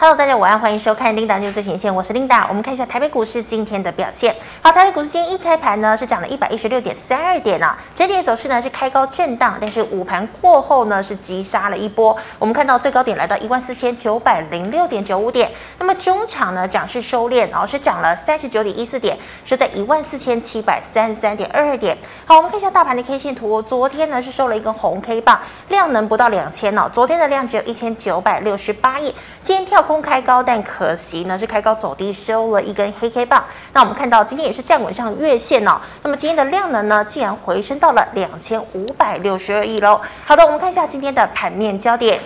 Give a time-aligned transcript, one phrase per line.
[0.00, 2.46] Hello，大家晚安，欢迎收看 Linda News 最前线，我是 Linda。
[2.48, 4.34] 我们看一下台北股市今天的表现。
[4.62, 12.16] 好，台北股市今天一开盘呢是涨了一百一十六点三二点啊，整体的走势呢是开高震荡，但是午盘过后呢是急杀了一波。
[12.38, 21.94] 我们看到最高点来到一万四千九百零六点九五点，那么中场呢涨势收敛，然后是涨了三十九点一四点，是在一万四千七百三十三点二二点。
[22.24, 25.38] 好，我们看一下大盘的 K 线图，昨天呢是收了一根红 K 棒，
[25.68, 33.42] 量能不到两千哦，昨天的量只有一千九百六十八亿，今天跳空开高，但可惜呢是开高走低，收了一根黑黑棒。
[33.72, 35.80] 那我们看到今天也是站稳上月线哦。
[36.04, 40.00] 那么今天的量能呢，竟然回升到了两千五百六十二亿喽。
[40.24, 42.20] 好的，我们看一下今天的盘面焦点。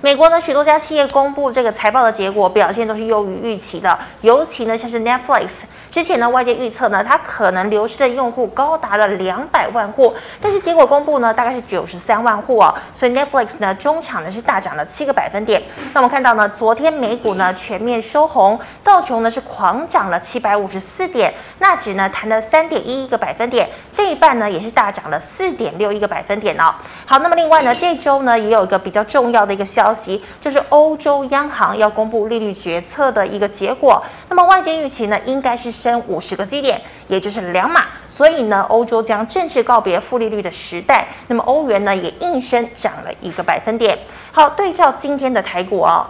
[0.00, 5.50] 美国呢，许多家企业公布这个财报的结果表现都是优于预期的，尤其呢像是 Netflix，
[5.92, 15.62] 之前呢外界预测呢它可能流失的用户高达了两百万户，但是结果公布呢大概是九十三万户哦，所以 Netflix 呢中场呢是大涨了七个百分点。
[15.92, 26.74] 那我们看到呢昨天美股呢全面收红，道琼呢是狂涨了七百五十四点，纳指呢弹了三点一一个百分点，费半呢也是大涨了四点六一个百分点哦。
[27.04, 30.24] 好，那么另外呢这周呢也有一个比较重要的一个消息。
[30.40, 41.08] 就是欧洲央行要公布利率决策的一个结果，那么外界预期呢，应该是升五十个基点，也就是两码，所以呢，欧洲将正式告别负利率的时代。
[41.26, 43.98] 那么欧元呢，也应声涨了一个百分点。
[44.30, 46.06] 好，对照今天的台股哦。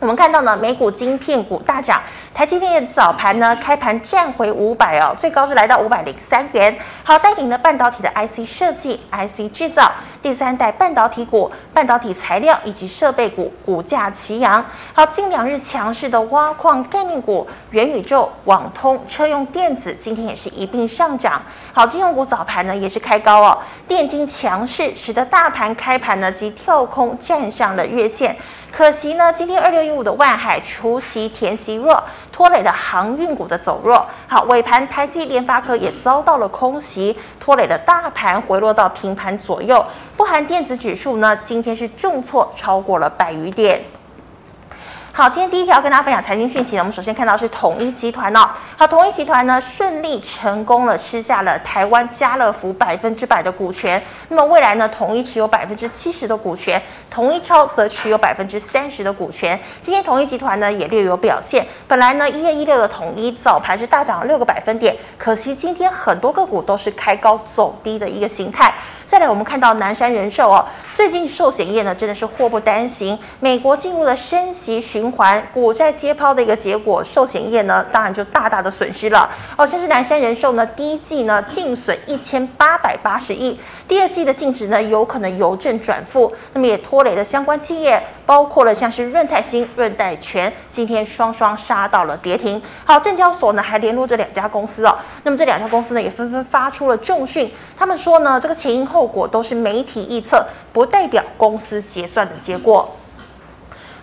[0.00, 2.00] 我们看到呢，美股晶片股大涨，
[2.32, 6.74] 台积电早盘呢开盘站回五百哦，最高是来到五百零三元。
[7.04, 14.64] 好，带领了半导体的 IC 设计、IC 制造、第三代半导体股、半导体材料以及设备股股价齐扬。
[14.94, 21.42] 好，近两日强势的挖矿概念股、元宇宙、网通、车用电子，今天也是一并上涨。
[21.74, 28.34] 好，金融股早盘呢也是开高哦，电金强势，使得大盘开盘呢即跳空站上了月线。
[28.72, 34.06] 可惜呢，今天二六一五的万海除夕填息弱，拖累了航运股的走弱。
[34.26, 39.84] 好，尾盘台积联发科也遭到了空袭，拖累了大盘回落到平盘左右。
[40.16, 43.82] 不含电子指数呢，今天是重挫超过了百余点。
[45.12, 48.48] 好，今天第一条跟大家分享财经讯息呢，我们首先看到是统一集团哦。
[48.76, 54.00] 好，统一集团呢顺利成功了吃下了台湾家乐福百分之百的股权。
[54.28, 59.58] 那么未来呢，统一持有百分之七十的股权，统一超则持有百分之三十的股权。
[59.82, 61.66] 今天统一集团呢也略有表现。
[61.88, 68.72] 本来呢一月一六的统一早盘是大涨了六个百分点，可惜今天很多个股都是开高走低的一个形态。
[69.10, 79.66] 再来，我们看到南山人寿哦，最近寿险业呢真的是祸不单行，美国进入了升息循环，股债接抛的一个结果，寿险业呢当然就大大的损失了哦。
[79.66, 92.62] 像是南山人寿呢，第一季呢净损一千八百八十亿，第二季的净值呢有可能由正转负，那么也拖累了相关企业，包括了像是润泰新、润泰全，今天双双杀到了跌停。
[92.84, 98.99] 好，证交所呢还联络这两家公司哦，那么这两家公司呢也纷纷发出了重讯，他们说呢这个前因后。
[99.00, 102.86] 后果都是媒体预测，不代表公司结算的结果。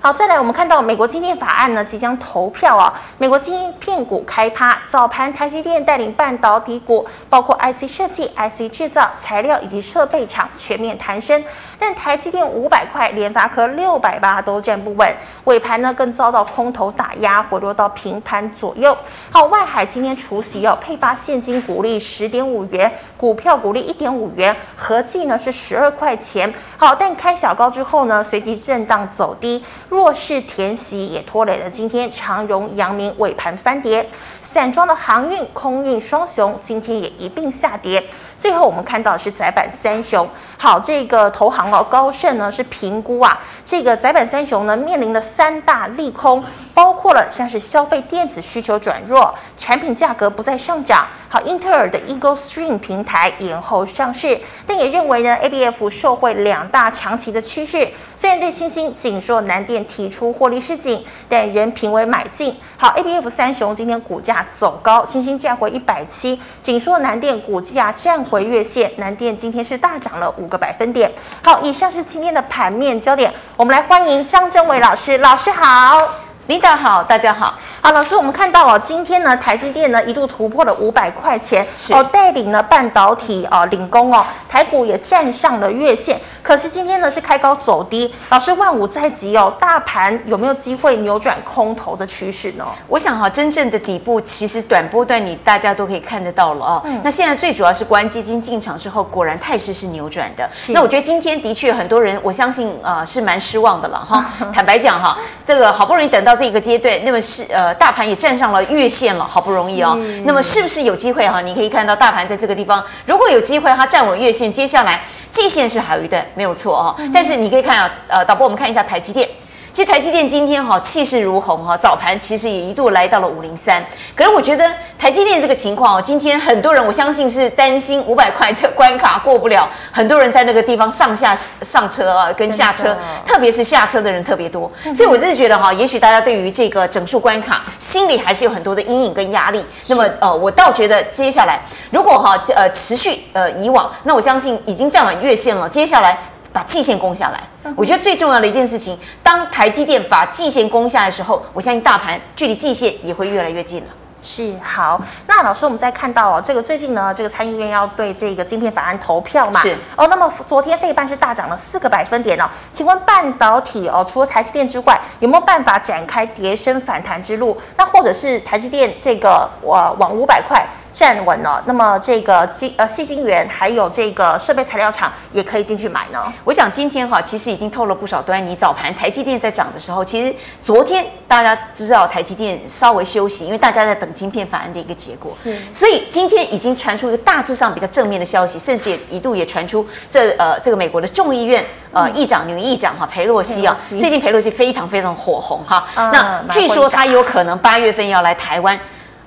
[0.07, 2.93] 好，再来，我们看到美国晶片法案呢即将投票啊。
[3.17, 11.43] 美国晶片股开趴，早盘台积电带领半导体股，包括 IC 设计、IC 制造、材料以及设备厂全面弹升。
[11.77, 15.13] 但台积电五百块，联发科六百八都站不稳，
[15.43, 18.97] 尾盘呢更遭到空头打压，回落到平盘左右。
[19.29, 26.51] 好，外海今天除息要配发现金股利十点五元，股票股利一点五元，合计呢是十二块钱。
[26.77, 29.61] 好，但开小高之后呢，随即震荡走低。
[29.97, 34.07] 弱势填息也拖累了今天长荣、阳明尾盘翻跌。
[34.57, 38.03] 散装的航运、空运双雄今天也一并下跌。
[38.39, 40.27] 最后我们看到的是窄板三雄。
[40.57, 51.05] 好，这个投行哦，高盛呢是评估啊，这个窄板三雄呢面临的三大利空，包括了像是消费电子需求转弱，产品价格不再上涨。
[51.29, 57.87] 好，英特尔的 Eagle Stream 平台延后上市，但也认为呢，ABF 受惠两大长期的趋势。
[58.15, 62.55] 虽然对新兴、景硕、南电提出获利市井，但仍评为买进。
[62.75, 71.11] 好，ABF 三雄今天股价走高，欣兴站回一百七，紧缩、南电股价站回月线，南电今天是大涨了五个百分点。
[71.43, 76.26] 好，以上是今天的盘面焦点，我们来欢迎张真伟老师，老师好。
[76.47, 77.53] 领导好，大家好。
[77.81, 86.17] 好，老师，我们看到哦，今天呢，台积电呢一度突破了五百块钱，哦，带领了半导体哦领工哦，台股也站上了月线。
[86.41, 92.65] 可是今天呢是开高走低，老师万五在即哦，大盘有没有机会扭转空头的趋势呢？
[92.87, 96.81] 我想哈，真正的底部其实短波段你大家都可以看得到了哦。
[96.85, 100.49] 嗯、那现在最主要是国安基金进场之后，果然态势是扭转的。
[100.53, 104.25] 是那我觉得今天的确很多人，我相信啊、呃、是蛮失望的了哈。
[104.53, 109.97] 坦白讲哈，这个好不容易等到这个阶段，那么是呃大盘也站上了月线了，好不容易哦。
[110.23, 111.41] 那么是不是有机会哈？
[111.41, 116.95] 你可以看到大盘在这个地方，如果有机会它站稳月线，接下来季线是好一段，没有错哦。
[117.11, 119.27] 但是你可以看啊，呃，导播我们看一下台积电。
[119.77, 123.85] 其实台积电今天哈气势如虹哈，早盘其实也一度来到了五零三。
[124.15, 134.71] 可是我觉得台积电这个情况哦，今天很多人我相信是担心五百块这关卡过不了，很多人在那个地方上下上车啊，跟下车，特别是下车的人特别多。
[134.95, 139.63] 所以我真的觉得哈，也许大家对于这个整数关卡心里还是有很多的阴影跟压力。
[139.85, 146.17] 那么呃，我倒觉得接下来如果哈呃持续呃以往，那我相信已经站稳月线了，接下来。
[146.57, 153.87] 把季线攻下来，我觉得最重要的一件事情，当台积电把季线攻下来的时候，我相信大盘距离季线也会越来越近了。
[154.23, 159.59] 是好，那老师，我们再看到哦，这个最近呢，这个参议院要对这个晶片法案投票嘛？
[159.59, 160.07] 是哦。
[160.07, 162.49] 那么昨天费半是大涨了四个百分点哦。
[162.73, 167.55] 请问半导体哦，除了台积电之外，有没有办法展开跌升反弹之路？
[167.77, 170.65] 那或者是台积电这个呃往五百块
[170.97, 176.19] 站稳了，那么这个晶呃细晶圆还有这个设备材料厂也可以进去买呢？
[176.43, 178.55] 我想今天哈，其实已经透了不少端倪。
[178.55, 184.07] 早盘台积电在涨的时候，其实昨天大家知道台积电稍微休息，因为大家在等。
[184.17, 198.79] 晶片法案的一个结果，是，所以今天已经传出一个大致上比较正面的消息，甚至也一度也传出这呃这个美国的众议院呃议长女议长哈裴洛西啊，最近裴洛西非常非常火红哈，那据说他有可能八月份要来台湾，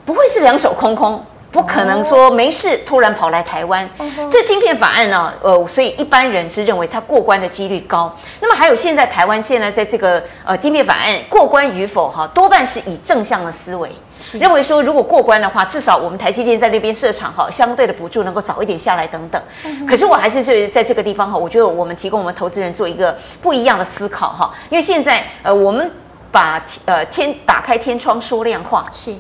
[0.04, 1.24] 不会是两手空空。
[1.50, 3.88] 不可能说没事突然跑来台湾，
[4.30, 8.14] 这晶片法案呢，呃，所以一般人是认为它过关的几率高。
[8.40, 13.90] 那么还有现在台湾现在在这个呃晶片法案过关与否哈，多半是以正向的思维，
[14.34, 19.42] 认为说如果过关的话，至少我们台积电在那边设厂哈，相对的补助能够早一点下来等等。
[19.88, 25.90] 可是我还是觉得在这个地方哈，我觉得我们提供我们投资人做一个不一样的思考哈，因为现在呃我们
[26.30, 29.12] 把呃天打开天窗说亮话，是。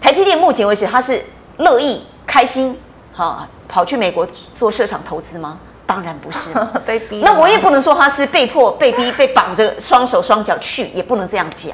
[0.00, 1.20] 台积电目前为止它是。
[1.58, 2.76] 乐意开心，
[3.12, 5.58] 哈，跑去美国做市场投资吗？
[5.86, 6.48] 当然不是，
[6.86, 7.20] 被逼。
[7.22, 11.72] 那我也不能说他是被迫、被逼、被绑着双手双脚去，也不能这样讲。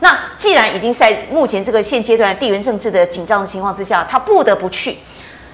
[0.00, 4.98] 那既然已经在目前这个现阶段地缘政治的紧张的情况之下，他不得不去。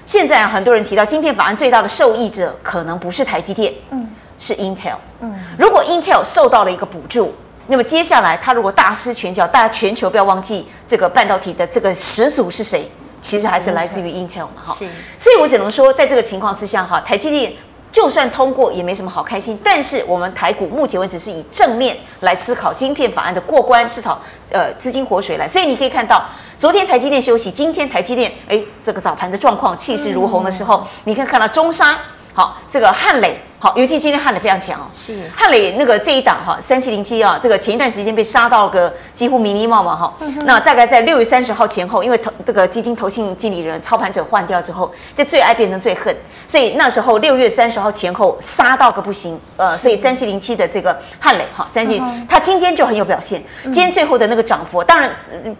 [0.05, 4.95] 现在很多人提到晶片法案最大的受益者可能不是台积电，嗯，是 Intel。
[5.19, 7.33] 嗯，如果 Intel 受到了一个补助，
[7.65, 12.89] 那么接下来他如果大施拳脚，大家全球不要忘记这个半导体的这个始祖是谁？
[13.27, 14.77] 其实还是来自于 Intel 嘛，哈，
[15.17, 17.51] 所以我只能说，在这个情况之下，哈，台积电
[17.91, 19.59] 就算通过也没什么好开心。
[19.61, 25.45] 但是我们台股目前为止是以正面来思考晶片法案的过关，至少呃资金活水来。
[25.45, 26.23] 所以你可以看到，
[26.57, 31.99] 昨天台积电休息，今天台积电哎这个早盘的状况气势如虹的时候，你可以看到中沙，
[32.33, 33.41] 好这个汉磊。
[33.59, 34.85] 好，尤其今天汉磊非常强哦。
[34.93, 40.13] 是汉磊那个这一档哈，三七零七啊，这个前一段时间被杀到个几乎迷迷茫茫哈。
[40.45, 46.15] 那大概在六月三十号前后，因为投这个基金投信经理人操盘者换掉之后，这最爱变成最恨，
[46.47, 49.39] 所以那时候六月三十号前后杀到个不行。
[49.55, 51.99] 呃，所以三七零七的这个汉磊哈，三七
[52.29, 53.41] 他今天就很有表现。
[53.63, 55.11] 今天最后的那个涨幅，当然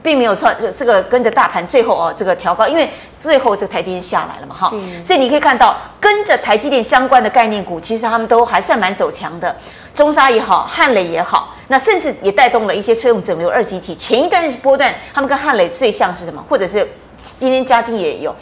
[0.04, 4.70] 并没有错，这个跟着大盘最后哦这个调高，因为最后这个台积电下来了嘛哈。
[5.04, 7.80] 所以你可以看到跟着台积电相关的概念股。
[7.80, 9.56] 其实他们都还算蛮走强的，
[9.94, 13.96] 中沙也好，汉磊也好，那甚至也带动了一些车用整流二极体。
[13.96, 16.44] 前一段波段，他们跟汉磊最像是什么？
[16.50, 18.36] 或者是今天嘉金也有，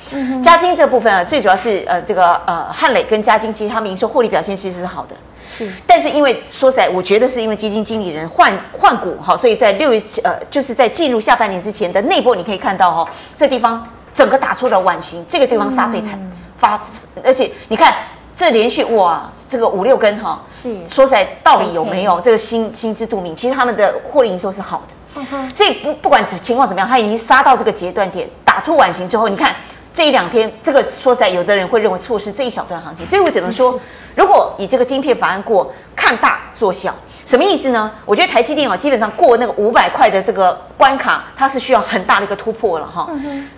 [0.44, 5.16] 嘉金这部分啊，最主要是呃这个呃汉磊跟嘉金，其实他们营收获利表现其实是好的。
[5.48, 13.86] 是，但是因为说实在，我觉得是因为基金经理人换换股哈，所以在六月呃就是在进入下半年之前的内波，你可以看到哈，这地方
[14.16, 16.18] 整个打出了碗形，这个地方杀最惨，
[16.58, 16.82] 发，
[17.24, 17.94] 而且你看。
[18.38, 22.20] 这连续哇，这个五六根哈，是说实在到底有没有？
[22.20, 23.34] 这个心心知肚明。
[23.34, 29.56] 其实他们的获利营收是好的，所以不不管情况怎么样，他已经杀到这个截断点，打出碗形之后，你看
[29.94, 33.06] 这一两天，这个说实在，有的人会认为错失这一小段行情。
[33.06, 33.80] 所以我只能说，
[34.16, 36.94] 如果以这个晶片法案过，看大做小，
[37.26, 37.92] 什么意思呢？
[38.06, 43.10] 我觉得台积电啊，基本上过那个五百块的这个关卡，它是需要很大的一个突破了哈。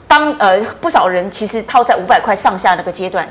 [0.07, 3.27] 当呃不少人其实套在五百块上下那个阶段。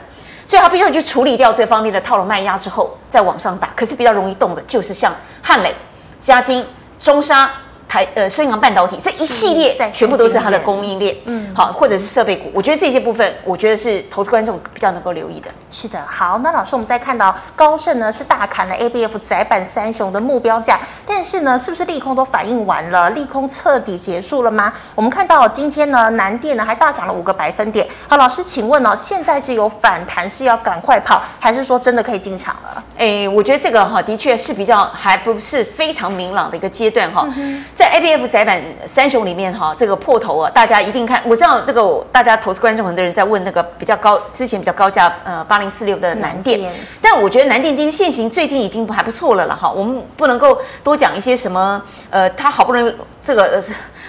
[0.49, 3.69] 所以他必须要去处理掉这方面的套牢卖压之后，再往上打。
[3.75, 5.13] 可是比较容易动的，就是像
[5.43, 5.75] 汉磊、
[6.21, 6.65] 嘉金、
[7.01, 7.51] 中砂、
[7.89, 15.49] 台呃，升阳半导体这一系列全部都是它的供应链，嗯，好，或者是设备股，我觉得这些部分，我觉得是投资观众比较能够留意的。
[15.71, 24.73] 是的，好，那老师，我们再看到高盛呢是大砍了 ABF 窄板三雄的目标价，但是呢，是不是利空都反应完了，利空彻底结束了吗？
[24.95, 27.87] 我们看到今天呢，南电呢还大涨了五个百分点。
[28.09, 32.85] 好，老师，请问呢、哦，现在只有反弹是要赶快跑，还是说真的可以进场了？
[32.99, 37.29] 哎，我觉得这个哈，的确是比较还不是非常明朗的一个阶段哈，
[37.77, 41.23] 在 ABF 窄板三雄里面哈，这个破头啊，大家一定看。
[41.27, 46.59] 我知道这个大家投资观众很多人在问那个比较高之前比较高价呃八零四六的南电，
[47.03, 49.71] 但我觉得南电今天现行最近已经还不错了了哈。
[49.71, 53.61] 我们不能够多讲一些什么呃，它好不容易这个呃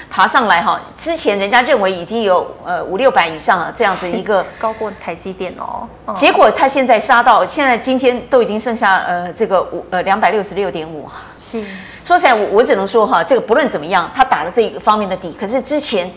[0.10, 11.06] 爬上来哈，之前人家认为已经有呃五六百以上了这样子一个 高过台积电哦，结果它现在杀到现在今天都已经剩下呃这个五呃两百六十六点五
[11.38, 11.62] 是。
[12.08, 15.36] 说实在，我我只能说哈，这个不论怎么样，他打了这一个方面的底。
[15.38, 16.10] 可是之前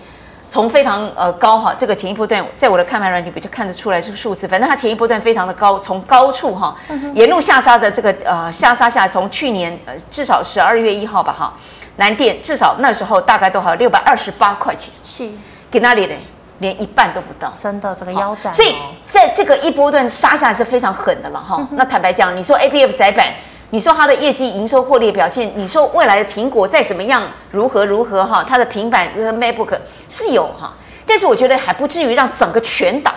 [0.48, 4.46] 从非常呃高哈，这个前一波段，在我的看盘软体比较看得出来是数字。
[4.46, 6.76] 反正它前一波段非常的高，从高处哈
[7.14, 11.52] 沿路下杀的这个呃下杀下来，从去年呃至少十二月一号吧哈，
[11.96, 15.28] 南电至少那时候大概都还有六百二十八块钱，是
[15.72, 16.20] 给那里嘞，
[16.60, 18.54] 连一半都不到，真的这个腰斩、哦。
[18.54, 21.60] 所以在这个一波段杀下来是非常狠的了哈。
[21.72, 23.26] 那坦白讲，你说 ABF 窄板。
[23.70, 27.22] 你说它的业绩、营收、获利表现，你说未来的苹果再怎么样，
[27.52, 28.44] 如何如何哈？
[28.46, 30.74] 它的平板和 MacBook 是有哈，
[31.06, 33.12] 但是我觉得还不至于让整个全倒。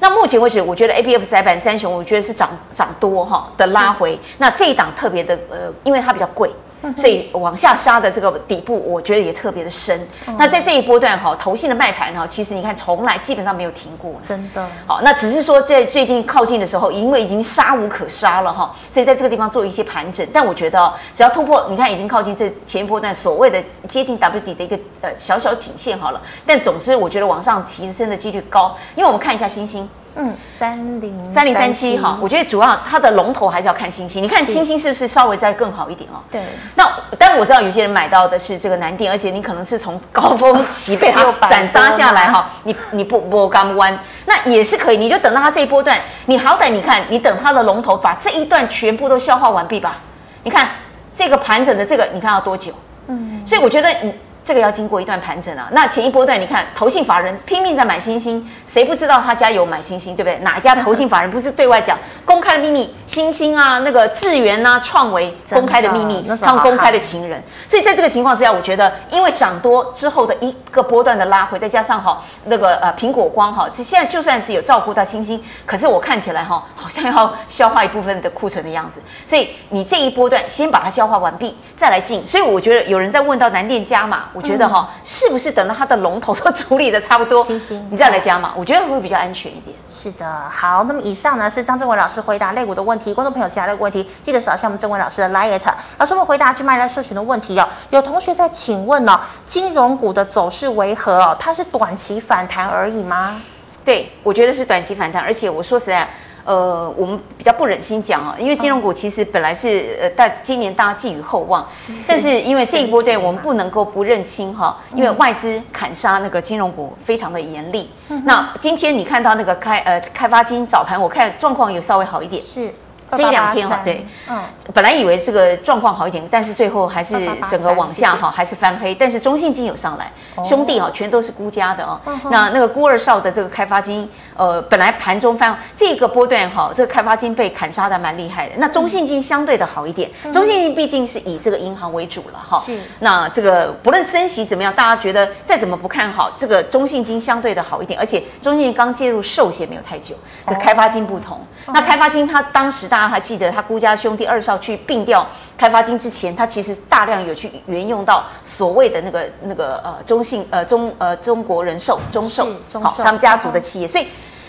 [0.00, 4.18] 那目前为止，我觉得 ABF 窄板三雄，我觉得是涨涨多哈的拉回。
[4.38, 6.50] 那这一档特别的呃，因为它比较贵。
[6.96, 9.98] 所以往下杀的这个底部，我觉得也特别的深。
[10.26, 14.66] 嗯、那在这一波段哈，投信的卖盘哈，其实你看从来基本上没有停过，真的。
[14.86, 20.26] 好，那只是说在最近靠近的时候，因为已经杀无可杀了哈，所以在这个地方做一些盘整。
[20.32, 26.20] 但我觉得只要突破，你看已经靠近这前一波段所谓的接近 W 底的一个呃小小颈线好了。
[26.46, 29.88] 但总之，我觉得往上提升的几率高，因为我们看一下星星。
[30.16, 34.22] 嗯，三零三零三七哈，我觉得主要它的龙头还是要看星星。
[34.22, 36.22] 你看星星是不是稍微再更好一点哦？
[36.30, 36.40] 对。
[36.76, 36.84] 那
[37.18, 44.96] 当然我知道有些人买到的是这个南电，而且你可能是从高峰期被它 斩杀下来哈，你你不不敢弯，那也是可以。
[44.96, 49.98] 你就等到它这一波段，你好歹你看，你等它的龙头把这一段全部都消化完毕吧。
[50.44, 50.70] 你看
[51.12, 52.72] 这个盘整的这个，你看要多久？
[53.08, 53.44] 嗯。
[53.44, 54.14] 所以我觉得你。
[54.44, 60.38] 这个要经过一段盘整啊，那前一波段你看，投信法人拼命在买星星，谁不知道他家有买星星，对不对？
[60.40, 62.94] 哪一家投信法人不是对外讲公开的秘密？
[63.06, 67.42] 星星啊，那个智源啊，创维公开的秘密，他们公开的情人。
[67.66, 79.00] 所以在这个情况之下，我觉得因为涨多之后的一个波段的拉回，再加上哈那个呃苹果光哈，现在就算是有照顾到星星，可是我看起来哈好像要消化一部分的库存的样子。
[79.24, 82.26] 所以你这一波段先把它消化完毕，再来进。
[82.26, 84.24] 所以我觉得有人在问到南电加码。
[84.34, 87.46] 我觉得哈，是不是等到它的龙头都处理的差不多，
[87.88, 88.52] 你再来加嘛？
[88.56, 89.74] 我觉得会比较安全一点。
[89.90, 95.60] 是的，好，那么以上呢是张正伟老师回答类股的问题，观众朋友其他的问题记得扫一下我们正伟老师的 LINE。
[95.98, 97.68] 老师我们回答去麦来社群的问题哦。
[97.90, 101.36] 有同学在请问呢、哦，金融股的走势为何哦？
[101.38, 103.40] 它是短期反弹而已吗？
[103.84, 106.08] 对，我觉得是短期反弹，而且我说实在。
[106.44, 111.66] 呃，我们比较不忍心讲啊，因为金融股其实本来是呃，大今年大家寄予厚望，
[112.06, 117.90] 但是因为这一波对我们不能够不认清哈，因为外资砍杀那个金融股非常的严厉。
[118.24, 122.42] 那今天你看到那个开呃开发金早盘，我看状况有稍微好一点。
[122.42, 122.72] 是。
[123.12, 124.40] 这一两天哈，对，嗯，
[124.72, 127.16] 本来以为这个状况好一点，但是最后还是
[127.48, 128.94] 整个往下哈，还是翻黑。
[128.94, 130.10] 但是中信金有上来，
[130.42, 132.00] 兄弟哈，全都是孤家的哦。
[132.30, 138.54] 那那个孤二少的这个开发金，呃，本来盘中翻这个波段哈，这个开发金被砍杀的蛮厉害的。
[138.58, 142.62] 那中信金相对的好一点，中信金毕竟是以这个银行为主了哈。
[142.66, 142.78] 是。
[143.00, 151.40] 那这个不论升息怎么样，大家觉得再怎么不看好，这个中信金相对的好一点，而且中信金刚介入寿险没有太久，可开发金不同。
[151.66, 155.26] 那开发金它当时大家还记得，他孤家兄弟二少去并掉
[155.58, 164.06] 开发金之前，他其实大量有去援用到所谓的那个那个呃中信呃中呃中国人寿中寿好他们家族的企业，所以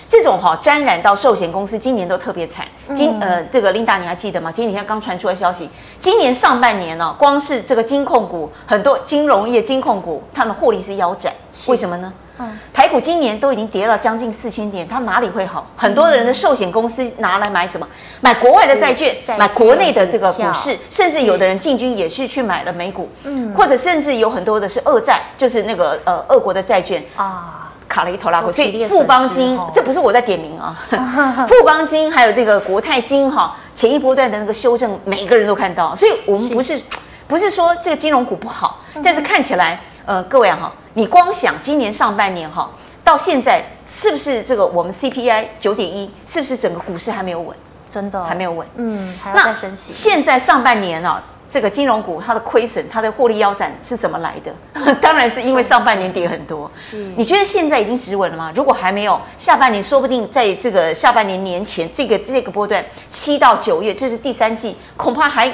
[0.07, 2.63] 这种哈沾染到寿险公司今年都特别惨。
[2.93, 4.51] 今呃这个琳达你还记得吗？
[4.51, 5.67] 今天刚传出来消息，
[5.99, 11.33] 今年上半年呢，光是这个金控股很多金融业金控股，它们获利是腰斩，
[11.67, 12.13] 为什么呢？
[12.37, 15.65] 嗯，台股今年都已经跌了将近四千点，它哪里会好？
[15.75, 17.87] 很多的人的寿险公司拿来买什么？
[18.21, 28.51] 买国外的债券，买国内的这个股市，甚至有的人进军也是去买了美股，嗯，或者甚至有很多的是俄债，就是那个呃俄国的债券啊，卡了一头拉回。
[28.51, 30.75] 所以富邦金，这不是我在点名啊，
[31.47, 36.81] 富邦金还有这个国泰金哈，前一波段的那个修正，每个人都看到，所以我们不是。
[37.27, 42.69] 不是说这个金融股不好，但是看起来，呃，各位哈，你光想今年上半年哈，
[43.03, 47.55] 到现在是不是这个我们 CPI 九点一，是不是整个股市还没有稳？
[47.87, 49.93] 真的还没有稳，嗯，还要再升息。
[49.93, 51.23] 现在上半年啊。
[51.47, 54.51] 这个金融股它的亏损，它的获利腰斩是怎么来的？
[54.99, 56.69] 当然是因为上半年跌很多。
[56.75, 58.51] 是，你觉得现在已经止稳了吗？
[58.55, 65.53] 如果还没有，下半年说不定在这个下半年年前，这个这个波段七到九月，这是第三季，恐怕还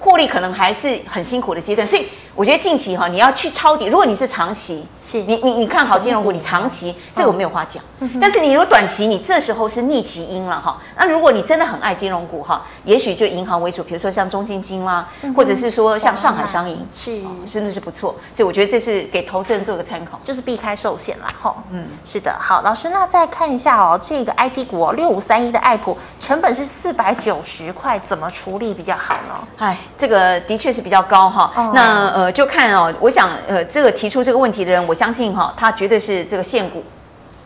[0.00, 2.06] 获利可能还是很辛苦的阶段，所以。
[2.38, 3.86] 我觉得近期哈，你要去抄底。
[3.86, 7.82] 如果你是长期，是你你你看好金融股，你长期这个我没有话讲。
[8.20, 10.78] 但是你如果短期，你这时候是逆其因了哈。
[10.96, 18.14] 那如果你真的很爱金融股哈，也许就银行为主，比如说像中信金啦，或者是说像上海商银，是真的是不错。
[18.32, 21.52] 所以我觉得这是给投资人做个参考，就是避开寿险啦哈。
[21.72, 22.32] 嗯，是的。
[22.38, 29.48] 好，老师，那再看一下哦，这个 IP 股哦，六五三一的爱普，成本是四百九十块，怎么处理比较好呢？
[29.58, 31.72] 哎，这个的确是比较高哈。
[31.74, 32.27] 那呃。
[32.32, 36.82] 就看哦，我想呃，这个提出这个问题的人，我相信哈、哦，他绝对是这个现股。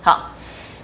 [0.01, 0.31] 好，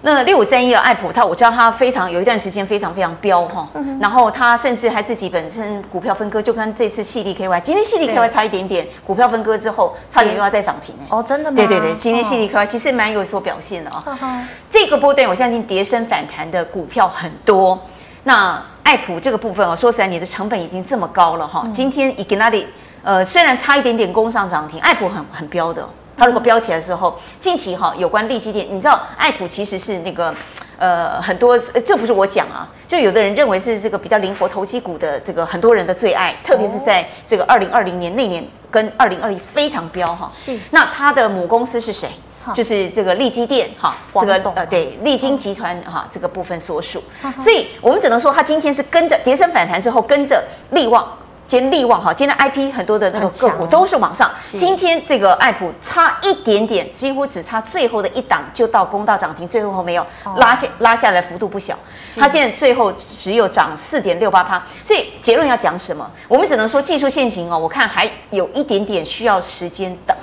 [0.02, 11.06] 那六五三一的爱普，他我知道他非常有一段时间非常非常飙哈，嗯、然后他甚至还自己本身股票分割，就跟这次矽力 KY，今天矽力 KY 差一点点，股票分割之后差点又要再涨停哎。
[11.10, 11.56] 哦，真的吗？
[11.56, 14.04] 对对对，今天矽力 KY 其实蛮有所表现的啊。
[14.06, 17.76] 哦、这个波段我相信跌升反弹的股票很多。
[18.22, 22.68] 那爱普这个部分哦，说实在，你的成本已经这么高了哈，嗯、今天以给那里。
[23.02, 25.88] 呃，虽然差一点点攻上涨停，爱普很很飙的。
[26.16, 30.34] 它如果飙起来之后，近期哈有关利基电，你知道爱普其实是那个
[30.76, 40.28] 呃很多，这不是我讲啊，就有的人认为是这个比较灵活投机股的这个很多人的最爱，特别是在这个二零二零年那年跟二零二一非常飙哈。
[40.32, 40.58] 是。
[40.72, 42.08] 那它的母公司是谁？
[42.54, 47.00] 就是这个利基电哈，这个呃对利金集团哈这个部分所属。
[47.38, 51.06] 所以我们只能说，它今天是跟着跌升反弹之后，跟着利旺。
[51.48, 54.30] 今天力旺哈，今天 IP 很多的那个个股都是往上。
[54.50, 61.74] 今天这个爱普差一点点，几乎只差最后的一档就到公道涨停，最后后没有拉下拉下来幅度不小。
[62.18, 66.06] 它现在最后只有涨四点六八趴，所以结论要讲什么？
[66.28, 70.14] 我们只能说技术现行哦，我看还有一点点需要时间等。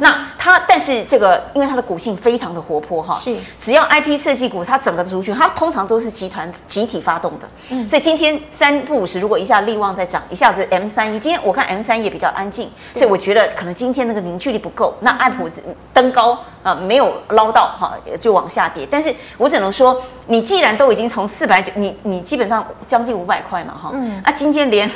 [0.00, 15.48] 那它，但是这个，因为它的股性非常的活泼哈，是，只要 IP 设计股，它整个族群，它通常都是集团集体发动的，嗯，所以今天三不五十，如果一下力旺在涨，一下子 M 三一，今天我看 M 三也比较安静，所以我觉得可能今天那个凝聚力不够，那爱普
[15.92, 24.90] 登高啊，没有捞到哈，就往下跌，但是我只能说，你既然都已经从四百九，你你基本上将近五百块嘛哈，嗯，啊，今天连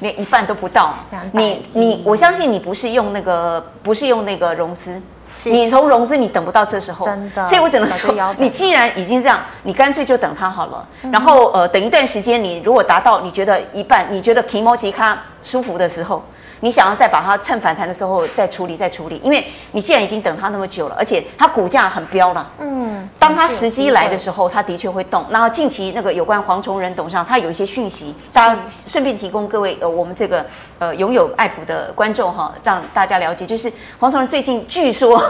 [0.00, 0.92] 连一半都不到，
[1.32, 4.24] 你你我相信你不是用那个不是用。
[4.24, 4.98] 那个融资，
[5.36, 10.88] 是你从融资你等不到这时候，真的，所以我只能说，你既然已经这样，你干脆就等它好了。
[11.02, 16.24] 嗯、然后呃，等一段时间，你如果达到你觉得一半，你觉得皮毛吉卡舒服的时候。
[16.64, 25.26] 你想要再把它趁反弹的时候再处理再处理，因为你既然已经等它那么久了，而且它股价很飙了，嗯，当它时机来的时候，它的确会动。
[25.28, 30.46] 然后近期那个有关黄崇仁董事长，他有一些讯息，大家顺便提供各位呃我们这个
[30.78, 35.22] 呃拥有爱普的观众哈，让大家了解，就是黄崇仁最近据说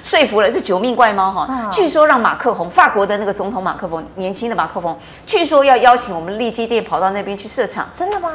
[0.00, 8.30] 说服了这九命怪猫哈，据说让马克宏法国的那个总统马克宏年轻的马克宏，据说要邀请我们利基店跑到那边去设厂，真的吗？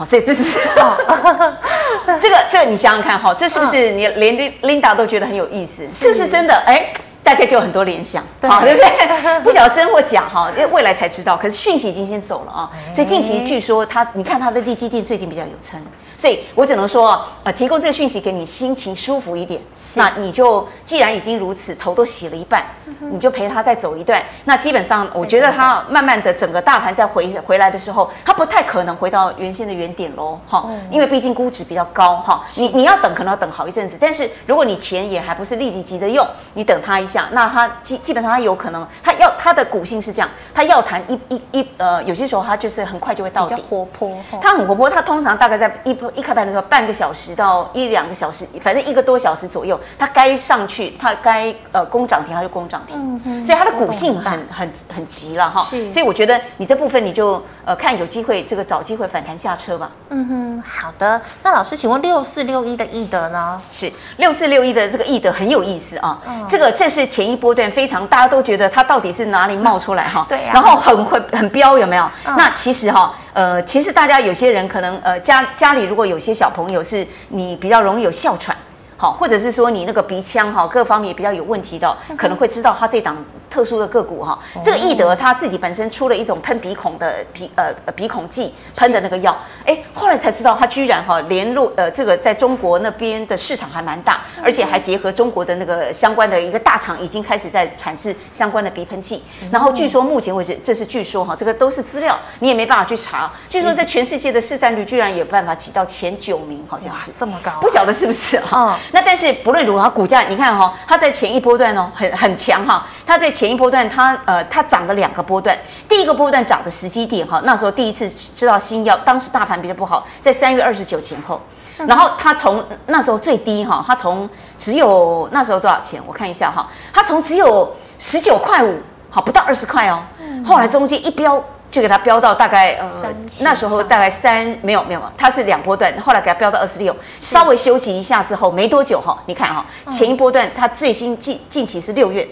[0.00, 0.58] 好，所以这是
[2.18, 5.86] 这个这个你想想看哈，这是不是你连琳琳达都觉得很有意思？
[5.88, 6.54] 是不是真的？
[6.66, 6.90] 哎。
[7.22, 9.40] 大家就有很多联想，好，对不对？
[9.44, 11.36] 不晓得真或假哈，因为未来才知道。
[11.36, 15.78] 可是讯息已经先走了啊，所以近期据说他，你看他的利基店最近比较有撑，
[16.20, 19.58] 所以我只能说，呃，提供这个讯息给你，心情舒服一点。
[19.94, 22.62] 那你就既然已经如此，头都洗了一半，
[23.10, 24.22] 你就陪他再走一段。
[24.44, 32.44] 那基本上，我觉得他慢慢的整个大盘再回回来的时候，他不太可能回到原先的原点喽，哈，因为毕竟估值比较高哈。
[32.56, 33.96] 你你要等，可能要等好一阵子。
[33.98, 37.28] 但是如果你钱也还不是立即急着用，你等他一下。
[37.32, 43.54] 那他基基本上他有可能，他要他的股性是这样，他要谈一一一呃，有些时候他就是很快就会到底。
[43.70, 55.66] 活泼，他很活泼，他通常大概在一一开盘的时候，半个小时到一两个小时，反正一个多小时左右，它该上去，它该呃攻涨停它就攻涨停，嗯、所以它的股性很很很急了哈。
[55.90, 59.90] 所以我觉得你这部分你就呃看有机会这个找机会反弹下车吧。
[60.08, 61.20] 嗯哼，好的。
[61.42, 63.60] 那老师，请问六四六一的易德呢？
[63.72, 70.26] 是六四六一的这个易德很有意思啊，嗯、这个这是前一波段非常，大家都觉得它到底是哪里冒出来哈？
[70.28, 70.50] 对呀。
[70.54, 72.10] 然后很会很飙有没有？
[72.24, 78.56] 那其实哈，呃，其实大家有些人可能呃家家里如果有些小朋友是你比较容易有哮喘，
[78.96, 83.16] 好，或者是说你那个鼻腔哈各方面也比较有问题的，可能会知道它这档
[83.50, 84.38] 特殊的个股哈。
[84.54, 89.36] 哦、这个易德他自己本身出了一种喷鼻孔的鼻呃鼻孔剂喷的那个药，
[89.66, 99.22] 哎，后来才知道他居然哈联络呃这个在中国那边的市场还蛮大，而且还结合中国的那个相关的一个大厂已经开始在产制相关的鼻喷剂。
[99.50, 103.30] 然后据说目前为止，这是据说哈，这个都是资料，你也没办法去查。
[103.48, 108.78] 据说在全世界的市占率居然也有办法挤到前九名，好像是这么高，不晓得是不是啊？
[108.92, 112.86] 那但是不论如何，股价你看哈，它在前一波段哦，很很强哈。
[113.06, 115.58] 它在前一波段，它呃，它涨了两个波段。
[115.88, 121.40] 第一个波段涨的时机点哈，那时候第一次知道新药，当时大盘比较不好，在三月二十九前后。
[121.86, 125.98] 然后它从那时候最低哈，它从只有那时候多少钱？
[126.06, 130.02] 我看一下哈，它从只有十九块五，好不到二十块哦。
[130.44, 131.42] 后来中间一飙。
[131.70, 132.90] 就给它飙到大概呃
[133.38, 142.28] 那时候大概三没有没有，它是两波段，后来给它飙到二十六，稍微休息一下之后没多久哈，你看哈，前一波段它最新近近期是六月，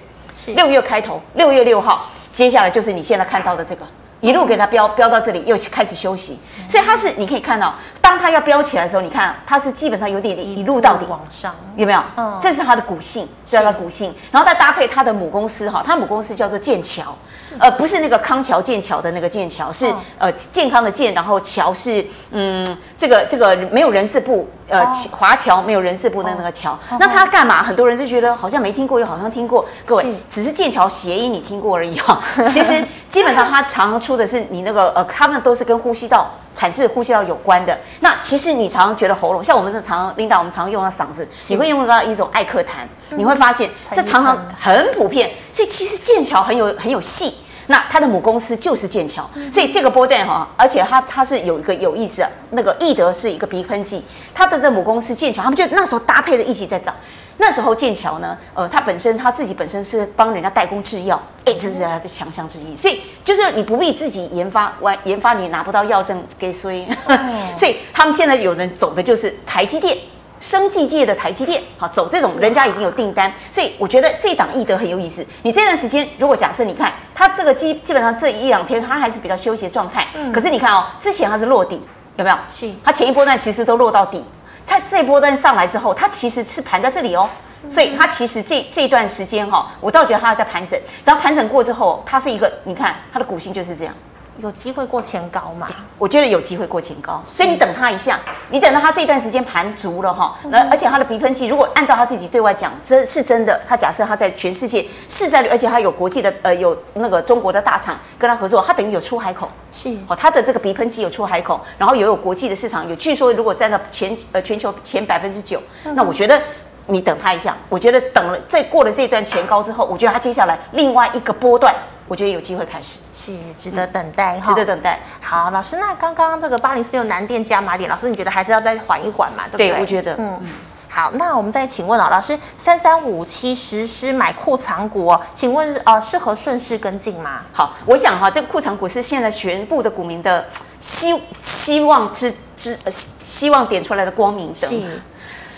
[0.55, 3.87] 六月开头六月六号，接下来就是你现在看到的这个。
[4.21, 12.03] 一路给它飙飙到这里，又开始休息，所以它是你可以看到，当它要飙起来的时候，你看它是基本上有点一路到底往上，有没有？
[12.17, 17.17] 嗯，这是它的股性，叫它股性，然后再搭配它的母公司哈，它母公司叫做剑桥，
[17.61, 19.87] 呃，不是那个康桥剑桥的那个剑桥，是
[20.19, 24.51] 呃健康的健，然后桥是嗯这个这个没有人事部。
[24.69, 27.63] 呃，华侨没有人字部的那个侨，那他干嘛？
[27.63, 29.65] 很多人就觉得好像没听过，又好像听过。
[29.87, 32.21] 各位，只是剑桥谐音你听过而已哈。
[32.47, 37.79] 其实基本上他常常出的是你那个呃，他们都是跟呼吸道产自呼吸道有关的。
[38.01, 45.31] 那其实你常常觉得喉咙，像我们这常常领导，我们常常用到嗓子，你会用到一种艾克痰，你会发现这常常很普遍。
[45.51, 47.35] 所以其实剑桥很有很有戏。
[47.69, 54.03] 那它的母公司就是剑桥，所以这个波段哈，而且它它是有一个有意思的，那个易德是一个鼻喷剂，
[54.35, 56.95] 它的这母公司剑桥，他们就那时候搭配的一起在涨。
[57.41, 62.75] 那时候剑桥呢，呃，它本身它自己本身是帮人家代工制药，哎，这是它的强项之一。
[62.75, 66.89] 所以就是你不必自己研发完研发，你拿不到药证给谁，
[67.55, 69.97] 所以他们现在有人走的就是台积电。
[70.41, 75.25] 生技界的台积电，好走这种，人家已经有订单，所以我觉得这档易德很有意思。
[75.43, 80.07] 你这段时间，如果假设你看它这个基基本上这一两天，它还是比较休息的状态。
[80.15, 80.33] 嗯。
[80.33, 81.81] 可是你看哦，之前它是落底，
[82.17, 82.37] 有没有？
[82.51, 82.71] 是。
[82.85, 84.25] 它前一波段其实都落到底，
[84.65, 87.29] 在这一波段上来之后，它其实是盘在这里哦。
[87.69, 90.79] 所以它其实这这段时间哈，我倒觉得它在盘整。
[91.05, 93.93] 然后盘整过之后，它是一个，你看它的股性就是这样。
[94.39, 95.67] 有机会过前高嘛？
[95.99, 98.21] 我觉得有机会过前高，所以你等他一下，
[98.51, 115.61] 你等到他这一段时间盘足了哈，那而且他的鼻喷剂，如果按照他自己对外讲，真是真的，他假设他在全世界市占率，而且他有国际的呃有那个中国的大厂跟他合作，他等于有出海口，是哦，他的这个鼻喷剂有出海口，然后也有国际的市场，有据说如果占到全呃全球前百分之九，
[115.95, 116.41] 那我觉得
[116.87, 121.75] 你等他一下，我觉得等了再过了这段前高之后，我觉得他接下来另外一个波段，
[122.07, 123.01] 我觉得有机会开始。
[123.35, 124.99] 是值得等待哈，值得等待。
[125.21, 129.45] 好，老师，那刚刚这个八零四六南店加码点，老师你觉得还是要再缓一缓嘛？
[129.45, 129.71] 对不对？
[129.71, 130.15] 对，我觉得。
[130.19, 130.41] 嗯，
[130.89, 137.41] 好，那我们再请问啊，老师，三三五七实施买库藏股哦，请问呃适合顺势跟进吗？
[137.53, 140.47] 好，我想哈，这个库藏股是现在全部的股民的
[140.81, 144.71] 希希望之之希望点出来的光明灯。
[144.71, 145.03] 是。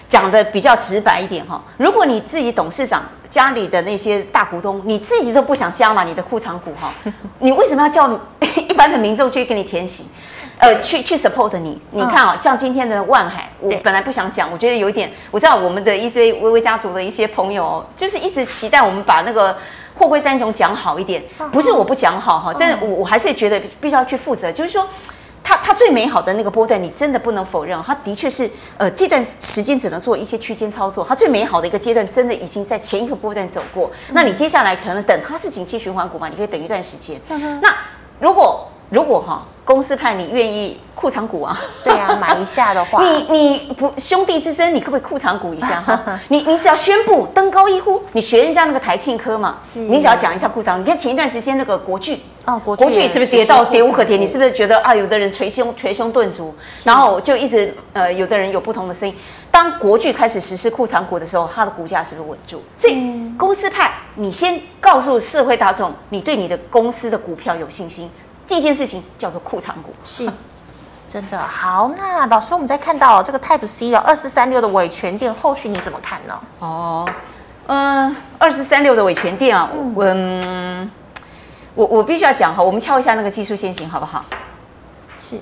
[0.09, 6.92] 讲的比较直白一点哈，如果你自己董事长家里的那些大股东，你自己都不想加码你的库藏股哈，
[7.38, 8.10] 你为什么要叫
[8.68, 10.06] 一般的民众去给你填息，
[10.58, 11.80] 呃，去去 support 你？
[11.92, 19.56] 你看啊，像今天的万海，我本来不想讲，我觉得有一点，我知道我们的一堆微微家族的一些朋友，就是一直期待我们把那个
[19.94, 24.84] 货柜三雄讲好一点，不是我不讲好哈，真的我我还是觉得必须要去负责，就是说。
[25.50, 31.04] 它它最美好的那个波段，你真的不能否认，它的确是呃这段时间只能做一些区间操作。
[31.04, 33.90] 它最美好的一个阶段，真的已经在前一个波段走过。
[34.12, 37.20] 那你接下来可能等它是景气循环股嘛，你可以等一段时间。
[37.60, 37.74] 那
[38.20, 40.79] 如果如果哈公司派你愿意。
[41.00, 45.98] 库藏股啊，对啊，买一下的话， 你你不兄弟之争，你可不可以库藏股一下哈？
[46.29, 50.79] 你你只要宣布登高一呼，你学人家那个台庆科嘛，是你只要讲一下库藏。
[50.79, 54.18] 你看前一段时间那个国巨哦，国巨是不是跌到跌无可跌？
[54.18, 59.16] 你是不是觉得啊，有的人捶胸捶胸顿足，然后就一直呃，有的人有不同的声音。
[59.50, 62.61] 当国巨开始实施库藏股的时候，它的股价是不是稳住？
[62.76, 68.11] 所以公司派，你先告诉社会大众，你对你的公司的股票有信心。
[68.50, 70.28] 这件事情叫做库藏股，是。
[71.08, 76.40] 真的好，那老师，我们再看到这个 Type C 的二四三六的尾权店，后续你怎么看呢？
[76.58, 77.08] 哦，
[77.68, 80.90] 嗯，二四三六的尾权店啊，我嗯，
[81.76, 84.24] 我我必须要讲哈，我们敲一下那个技术先行好不好？
[85.28, 85.40] 是，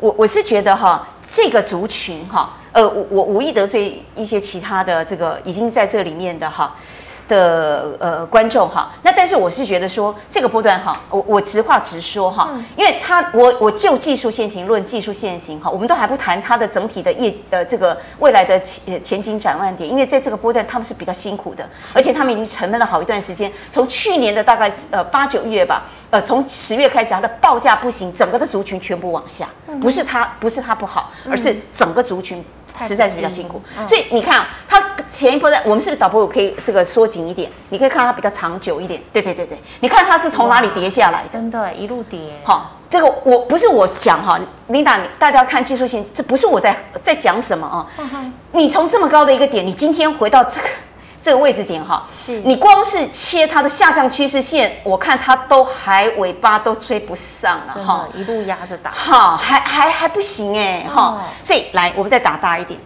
[0.00, 6.74] 我我是觉得哈，这个族群哈，呃，我我无意得罪一些其他的这个已经在这里面的哈，
[7.28, 29.48] 的呃观众哈，那但是我是觉得说这个波段哈，我我直话直说哈，因为它我我就技术线型论技术线型哈，我们都还不谈它的整体的业呃这个未来的前前景展望点，因为在这个波段他们是比较辛苦的，而且他们已经沉闷了好一段时间，从去年的大概呃八九月吧，呃从十月开始它的报价不行，整个的族群全部往下，
[29.80, 32.44] 不是它不是它不好，而是整个族群。
[32.78, 37.50] 实在是比较辛苦，嗯、所以你看啊，它前一波在，我们是不是导播我可以这个缩紧一点？
[37.70, 39.00] 你可以看到它比较长久一点。
[39.12, 41.28] 对对对对，你看它是从哪里跌下来的？
[41.28, 42.18] 真的，一路跌。
[42.44, 44.38] 好，这个我不是我讲哈
[44.70, 47.86] ，Linda，大家看技术性，这不是我在在讲什么啊？
[47.98, 50.68] 嗯、你从这么高的一个点，你今天回到这个。
[51.20, 52.40] 这个位置点哈，是。
[52.40, 62.78] 你光是切它的下降趋势线，我看它都还尾巴都追不上了哈，一路压着打，哈，还还还不行哎哈，哦、所以来我们再打大一点，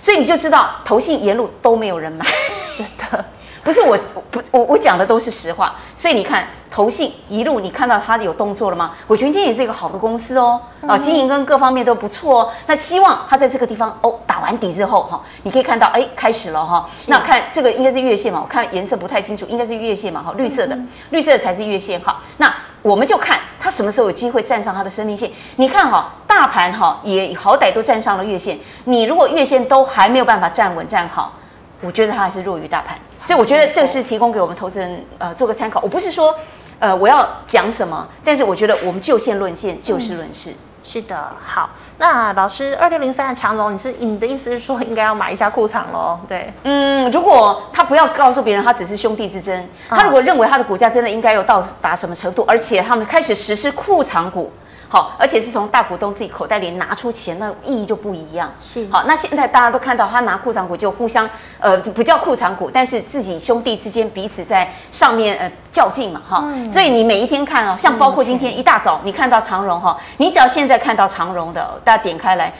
[0.00, 2.24] 所以你就知道投信沿路都没有人买，
[2.76, 3.24] 真的。
[3.62, 3.96] 不是我，
[4.30, 8.90] 不，我我讲的都是实话，所以你看，投信一路，你看到它有动作了吗？
[9.06, 12.50] 我觉得今天也是一个好的公司哦，啊，经营跟各方面都不错哦。
[12.66, 16.88] 那希望它在这个地方哦打完底之后哈，你可以看到哎开始了哈。
[17.06, 20.76] 那看这个应该是月线嘛，我看颜色不太清楚，应该是月线嘛哈，绿色的，
[21.10, 22.20] 绿色的才是月线哈。
[22.38, 25.30] 那我们就看它什么时候有机会站上它的生命线。
[25.54, 31.34] 你看哈，大盘哈也好歹都站上了月线，你如果月线都还没有办法站稳站好，
[31.80, 32.98] 我觉得它还是弱于大盘。
[33.22, 35.80] 所以我觉得这是提供给我们投资人呃做个参考。
[35.80, 36.34] 我不是说
[36.78, 40.52] 呃我要讲什么，但是我觉得我们就线论线，就事论事。
[40.84, 41.70] 是的，好。
[41.98, 46.18] 那老师二六零三的强龙，你是你的意思是说应该要买一下库藏喽？
[46.26, 54.50] 对，嗯，如果他不要告诉别人他只是兄弟之争，他如果认为他的股价真的应该有到达什么程度，而且他们开始实施库藏股。
[54.92, 58.52] 好，而且是从大股东自己口袋里拿出钱，那意义就不一样。
[58.60, 61.26] 是好，那现在大家都看到他拿库藏股就互相，
[61.58, 66.44] 呃，不叫库藏股，但是自己兄弟之间彼此在上面呃较劲嘛，哈。
[66.44, 72.52] 嗯、所以你每一天看哦，像包括今天一大早你看到长荣哈，你只要现在看到长荣的，大家点开来。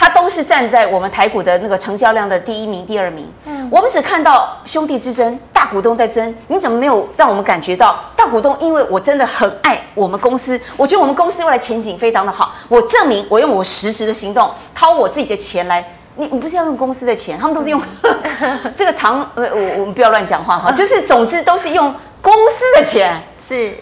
[0.00, 3.28] 它都是站在我们台股的那个成交量的第一名、第二名。
[3.46, 6.32] 嗯，我们只看到兄弟之争，大股东在争。
[6.46, 8.56] 你怎么没有让我们感觉到大股东？
[8.60, 12.54] 因为我真的很爱我们公司，我觉得我们公司未来前景非常的好。
[12.68, 15.84] 我证明，我用我实时的行动掏我自己的钱来。
[16.14, 17.82] 你你不是要用公司的钱，他们都是用
[18.76, 23.76] 这个长呃，我我们不要乱讲话哈，就是总之都是用公司的钱，是，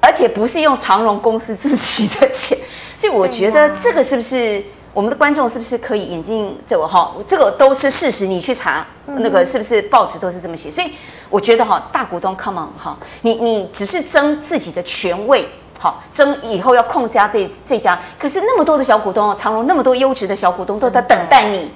[0.00, 2.58] 而且不是用长荣公司自己的钱。
[2.98, 4.62] 所以我觉得这个是不是？
[4.94, 7.12] 我们的观众是不是可以眼睛这个哈？
[7.26, 10.70] 这个都是事实，你去查那个是不是报纸都是这么写？
[10.70, 10.92] 所以
[11.30, 21.70] 我觉得哈，大股东 come on 哈，你你只是争自己的权位，好争以后要控家这这家，可是那么多的小股东，长荣那么多优质的小股东都在等待你，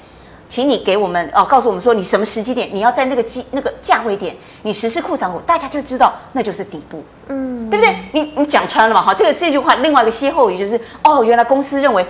[0.50, 7.96] 请你给我们哦，告诉我们说你什么时机点，你要在那个机那个价位点，你实施库藏股，大家就知道那就是底部，嗯，对不对？
[8.12, 9.00] 你你讲穿了嘛？
[9.00, 12.06] 哈，这个这句话另外一个歇后语就是哦，原来公司认为。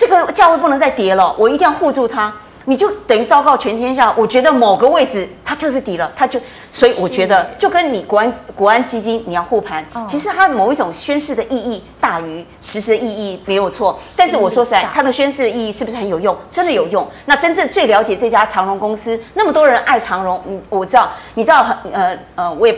[0.00, 2.32] 这个价位不能再跌了，我一定要护住它。
[2.64, 13.98] 你就等于昭告全天下，我觉得某个位置它就是底了，它就，所以我觉得就跟你国安国安基金你要护盘，其实它某一种宣示的意义大于实质的意义没有错。
[14.16, 16.34] 但是我说实在，它的宣示的意义是不是很有用？
[16.50, 17.06] 真的有用。
[17.26, 22.74] 那真正最了解这家长荣公司，那么多人爱长荣，嗯，我知道，你知道很呃呃，我也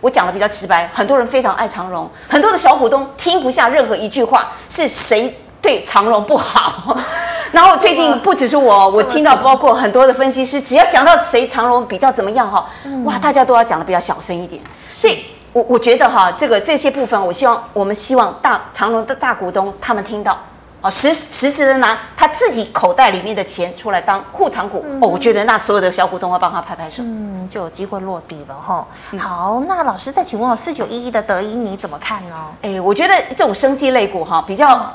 [0.00, 5.32] 我讲的比较直白，很多人非常爱长荣，很多的小股东听不下任何一句话，是谁？
[5.62, 6.96] 对长荣不好，
[7.50, 12.64] 然后最近不只是我，我听到包括很多的分析师，只要讲到谁长荣比较怎么样哈，
[13.04, 14.62] 哇，大家都要讲的比较小声一点。
[14.88, 20.38] 所以，我我觉得哈，这个这些部分，我希望我们希望大长荣的大股东他们听到
[20.80, 28.86] 啊，实实时的拿他自己口袋里面的钱出来当护长股哦，我觉得那所有的小股东要帮他拍拍手，嗯，就有机会落地了哈。
[29.18, 32.36] 好，那老师再请问我四九一一的德英你怎么看呢？
[32.62, 34.92] 哎，我觉得这种生技类股哈比较。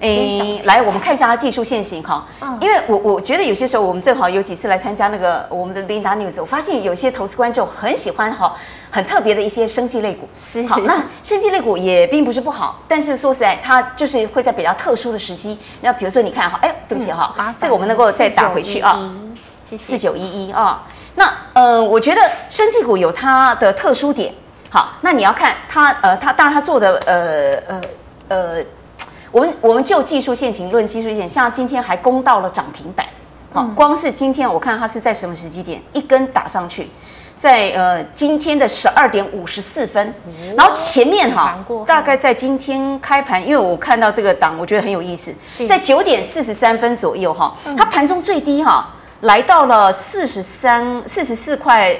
[0.00, 2.26] 诶，来，我们看一下它技术线型哈，
[2.58, 8.56] 因为我我觉得有些时候我们正好有几次来参加那个我们的 Linda News，我发现有些投资观众很喜欢哈，
[8.90, 10.26] 很特别的一些生技类股。
[10.34, 15.58] 是，好，那生技类股也并不是不好，但是说实在，它就是会在比较特殊的时机。
[15.82, 18.98] 那比如说你看哈，哎，对不起哈，嗯、这个我们能够再打回去啊，
[19.78, 20.82] 四九一一啊，
[21.16, 24.32] 那呃，我觉得生技股有它的特殊点。
[24.70, 27.80] 好，那你要看它呃，它当然它做的呃呃
[28.28, 28.38] 呃。
[28.56, 28.64] 呃
[29.32, 33.06] 我们我们就技术线型论技术线，像今天还攻到了涨停板，
[33.52, 36.88] 好，光是今天我看它是在什么时机点一根打上去，
[37.34, 40.12] 在呃今天的十二点五十四分，
[40.56, 45.32] 然后前面哈大概在今天开盘，因为我看到这个档，我觉得很有意思，
[45.68, 48.88] 在九点四十三分左右哈，它盘中最低哈
[49.20, 51.96] 来到了四十三四十四块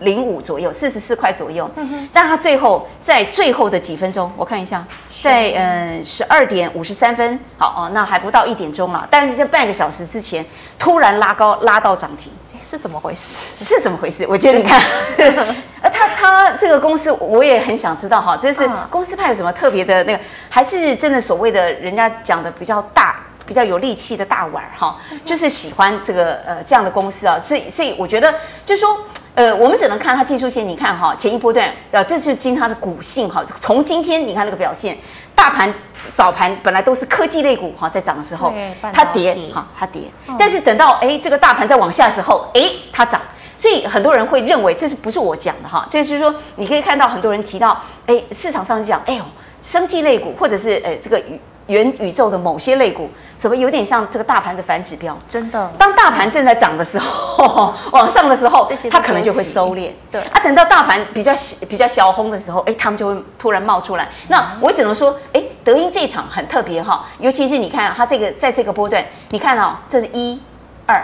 [0.00, 1.70] 零五左右，四十四块左右。
[1.76, 2.08] 嗯哼。
[2.12, 4.84] 但他最后在最后的几分钟，我看一下，
[5.20, 9.06] 在嗯十二点五十三分，好哦，那还不到一点钟了。
[9.10, 10.44] 但是在半个小时之前，
[10.78, 13.64] 突然拉高拉到涨停，是怎么回事？
[13.64, 14.26] 是怎么回事？
[14.28, 14.80] 我觉得你看，
[15.80, 23.16] 呃他他这个公司，我也很想知道哈，就是公司派有什么特别的那个，还是真的所谓的人家讲的比较大？
[23.44, 28.32] 比较有力气的大碗哈，就是喜欢这个呃这样的公司啊，所以所以我觉得
[28.64, 28.96] 就是说
[29.34, 34.96] 呃，我们只能看它技术线，你看哈，前一波段呃，这就是经它的股性哈，从今天你看那个表现，
[35.34, 35.72] 大盘
[36.12, 38.52] 早盘本来都是科技类股哈，在涨的时候
[38.92, 40.02] 它跌哈，它跌，
[40.38, 42.60] 但是等到哎这个大盘在往下的时候，哎
[42.92, 43.18] 它涨，
[43.56, 49.24] 所以很多人会认为这是不是我讲的哈，这就是说你可以看到很多人提到哎市场上就讲哎呦，
[49.62, 51.22] 生技类股或者是哎这个
[51.66, 55.16] 元宇宙的某些类股，怎么有点像这个大盘的反指标？
[55.28, 59.90] 真的，当大盘正在涨的时候，往上的时候，它可能就会收敛。
[60.10, 61.32] 对啊，等到大盘比较
[61.68, 64.08] 比较小红的时候，哎，他们就会突然冒出来。
[64.28, 70.40] 那我只能说，哎，德英这场很特别哈，尤其是你看它这个在这个波段，你看哦，这是一、
[70.86, 71.02] 二、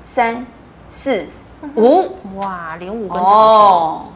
[0.00, 0.46] 三、
[0.88, 1.26] 四、
[1.74, 4.06] 五，哇，连五根哦。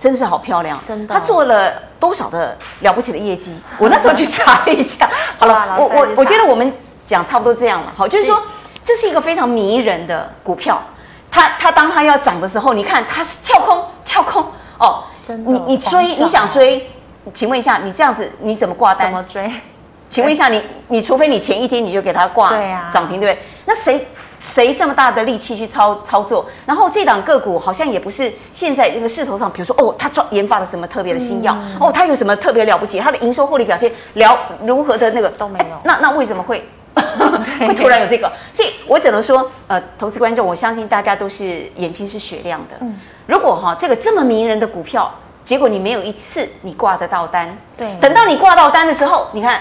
[0.00, 1.14] 真是好漂亮，真的。
[1.14, 3.60] 他做了多少的了不起的业绩？
[3.76, 5.06] 我那时候去查了一下。
[5.38, 6.72] 好了，我我我觉得我们
[7.06, 7.92] 讲差不多这样了。
[7.94, 8.42] 好，就是说
[8.82, 10.82] 这是一个非常迷人的股票。
[11.30, 14.44] 它它当它要涨的时候，你看它是跳空跳空
[14.78, 15.04] 哦。
[15.22, 15.52] 真的。
[15.52, 16.90] 你你追你想追，
[17.34, 19.08] 请问一下，你这样子你怎么挂单？
[19.08, 19.52] 怎么追？
[20.08, 22.50] 请问一下你你除非你前一天你就给它挂
[22.90, 23.38] 涨停，对不对？
[23.66, 24.08] 那谁？
[24.40, 26.44] 谁这么大的力气去操操作？
[26.64, 32.98] 然后这档个股好像也不是现在那个势头上，比如说哦，他专研发了什么特别的新药，嗯、哦，他有什么特别了不起？
[32.98, 35.76] 他的营收获利表现了如何的那个都没有。
[35.84, 36.66] 那那为什么会
[37.60, 38.32] 会突然有这个？
[38.50, 42.76] 所以我只能说，呃，投资观众，我相信大家都是眼睛是雪亮的。
[42.80, 45.12] 嗯、如果哈这个这么迷人的股票，
[45.44, 49.60] 结果你没有一次你挂得到单，对，等到你挂到单的时候，你看。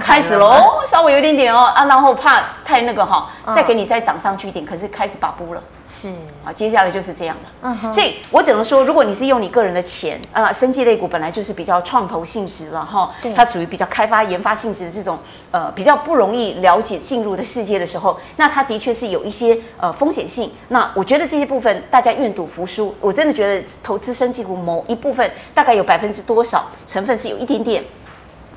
[0.00, 6.08] 开始喽，稍微有一点点哦啊，然后怕太那个哈，再给你再涨上去一点，可是开始把布了，是
[6.42, 7.42] 啊，接下来就是这样了。
[7.62, 15.18] 嗯所以我只能说，如果你是用你个人的钱啊，生技类股本来就是比较创投性质了哈，它属于比较开发研发性质的这种
[15.50, 20.50] 呃比较不容易了解进入的世界的时候，那它的确是有一些呃风险性。
[20.68, 27.84] 那我觉得这些部分大家愿赌服输，我真的觉得投资生技股某一部分大概有百分之多少成分是有一点点。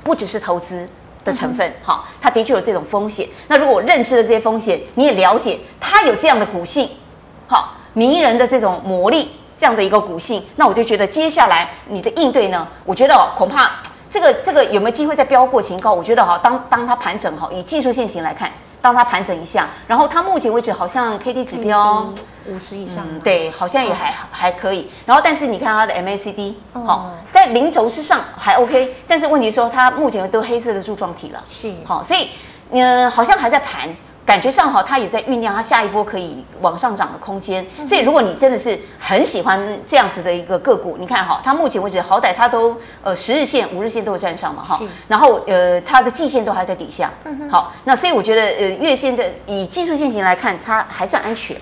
[0.05, 0.87] 不只是投资
[1.23, 3.27] 的成分，好，它的确有这种风险。
[3.47, 6.87] 那如果我认识了这些风险，你也了解它有这样的股性，
[7.47, 13.71] 好，迷人的这种魔力，这样的一个股性，那我就觉得接下来你的应对呢，我觉得哦，恐怕
[14.07, 15.91] 这个这个有没有机会再飙过前高？
[15.91, 18.51] 我觉得哈，当当它盘整哈，以技术线型来看。
[18.85, 22.13] 当它盘整一下，然后它目前为止好像 K D 指标
[22.45, 24.91] 五十以上，嗯，对，好像也还、哦、还可以。
[25.07, 32.29] 然后，但是你看它的 M A C D，好，在零轴之上还 O K，但是问题说它目前都黑色的柱状体了，是，好，所以
[32.69, 33.89] 嗯，好像还在盘。
[34.25, 37.65] 感觉上哈，它也在酝酿它下一波可以往上涨的空间。
[37.85, 47.11] 所以，如果你真的是很喜欢这样子的一个个股，你看哈，它目前为止好歹它都呃十日线、五日线都有站上嘛哈，然后呃它的季线都还在底下。
[47.49, 51.55] 好，那所以我觉得呃月线在以技术线型来看，它还算安全。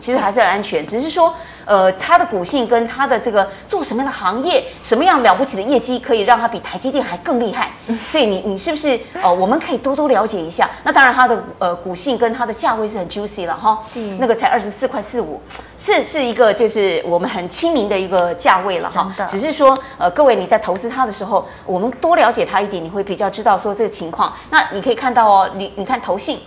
[0.00, 1.32] 其实还是很安全，只是说，
[1.64, 7.70] 呃，它的股性跟它的这个做什么样的行业，什么样了不起的业绩，可以让它比台积电还更厉害。
[8.06, 10.68] 所以你你是不是呃，我们可以多多了解一下？
[10.84, 15.40] 那当然，它的呃股性跟它的价位是很 juicy 了哈，是那个才二十四块四五，
[15.76, 19.12] 是是一个就是我们很亲民的一个价位了哈。
[19.28, 24.32] 只是说，呃，各位你在投资它的时候，我们多了解它一点，你会比较知道说这个情况。
[24.50, 26.42] 那你可以看到哦，你你看投信好。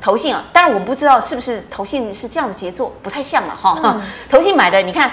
[0.00, 3.78] 投信啊，当然我们不知道是不是投信是这样的节奏，不太像了哈。
[3.82, 5.10] 嗯、投信买的，你看，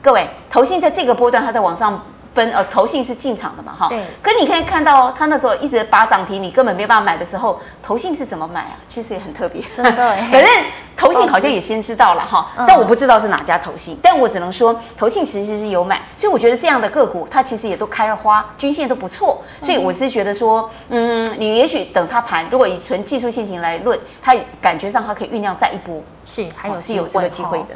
[0.00, 2.02] 各位，投信在这个波段，它在往上。
[2.34, 3.88] 分呃，投信是进场的嘛，哈。
[3.88, 4.02] 对。
[4.22, 8.76] 可你可以看到哦，他那时候一直拔涨停，你根本没办法买的时候，投信是怎么买啊？
[8.88, 9.62] 其实也很特别。
[9.74, 10.16] 真的。
[10.30, 10.48] 反正
[10.96, 27.74] 投信好像也先知道了哈，但我不知道是哪家投信，但我只能说投信其实是有买，所以我觉得这样的个股它其实也都开了花，均线都不错，所以我是觉得说，嗯，你也许等它盘，如果以纯技术线型来论，它感觉上它可以酝酿再一波，是还有是有这个机会的。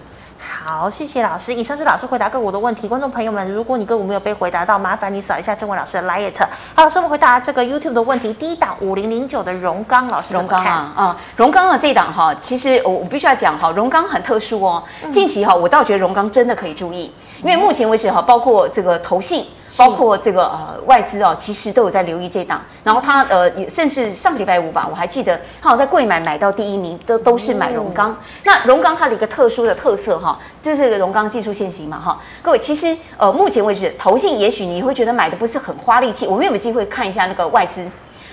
[0.49, 1.53] 好，谢谢老师。
[1.53, 2.87] 以上是老师回答个股的问题。
[2.87, 6.41] 观众朋友们，如果你个股没有被回答到，麻烦你扫一下这位老师的 liet。
[6.75, 8.33] 好，老师，我们回答这个 YouTube 的问题。
[8.33, 14.83] 第一档五零零九的荣刚老师，荣刚啊，啊，荣刚啊，这档哈，其实我我必须要讲哈，荣刚很特殊哦。
[15.11, 17.13] 近期哈，我倒觉得荣刚真的可以注意。
[17.47, 19.45] 因为目前为止哈，包括这个投信。
[19.77, 28.11] 包括这个呃外资哦，其实都有在留意这档，然后它呃也甚至上个礼拜五吧，我还记得他好像在贵买买到第一名，都都是买荣钢。
[28.11, 32.19] 嗯、那荣钢它的一个特殊的特色哈，这是个荣钢技术线型嘛哈。
[32.41, 37.87] 各位其实呃目前为止，投信也许你会觉得买的不是很花力气，我们有没有机会看一下那个外资？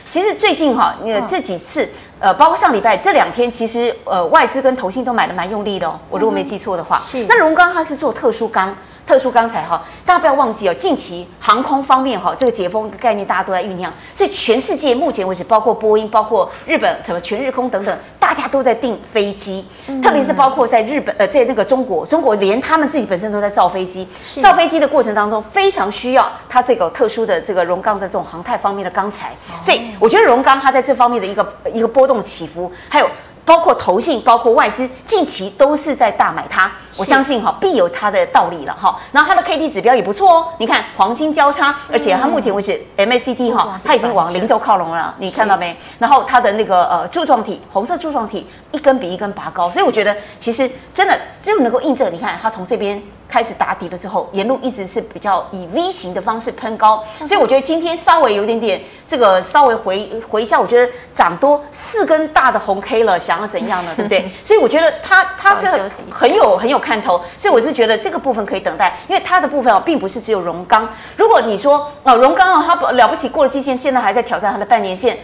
[0.08, 6.00] 其实最近哈，那个这几次呃，包括上礼拜这两天，其实呃外资跟投信都买的蛮用力的哦。
[6.10, 8.74] 我如果没记错的话，嗯、是那荣钢它是做特殊钢。
[9.06, 10.74] 特殊钢材哈，大家不要忘记哦。
[10.74, 19.66] 近期航空方面哈，这个解封的概念大家都在酝酿，所以全世界目前为止，包括波音、包括日本什么全日空等等，大家都在订飞机。
[19.88, 24.08] 嗯、特别是包括在日本呃，在那个中国，中国连他们自己本身都在造飞机。
[24.24, 29.34] 是造飞机的过程当中，非常需要它这个特殊的这个荣钢的这种航太方面的钢材。
[29.50, 33.08] 哦、所以我觉得荣钢它在这方面的一个一个波动起伏，还有。
[33.46, 36.72] 包括投信，包括外资，近期都是在大买它。
[36.98, 39.00] 我相信哈，必有它的道理了哈。
[39.12, 45.76] 然后它的 K D 指标也不错哦，你看黄金交叉，而且它目前为止 M A C D 哈，它已经往零轴靠拢了，你看到没？
[46.00, 53.02] 然后它的那个呃柱状体，红色柱状体一根比一根拔高，所以我觉得其实真的就能够印证，你看它从这边。
[53.34, 63.92] 开始打底了之后，沿路一直是比较以 V 型的方式喷高，所以我觉得今天稍微有点点这个稍微回回一下，我觉得涨多四根大的红 K 了，想要怎样呢？
[63.98, 64.30] 对不对？
[64.44, 65.66] 所以我觉得它它是
[66.12, 70.88] 很有很有看头，所以我是觉得这个部分可以等待，因为它的部分哦，并不是只有荣钢。
[71.18, 75.18] 如果你说哦，荣钢哦，它了不起过了季线，现在还在挑战它的半年线，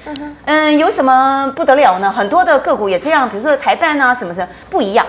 [0.46, 2.10] 嗯，有什么不得了呢？
[2.10, 5.06] 很多的个股也这样，比如说台办啊什么什么不一样。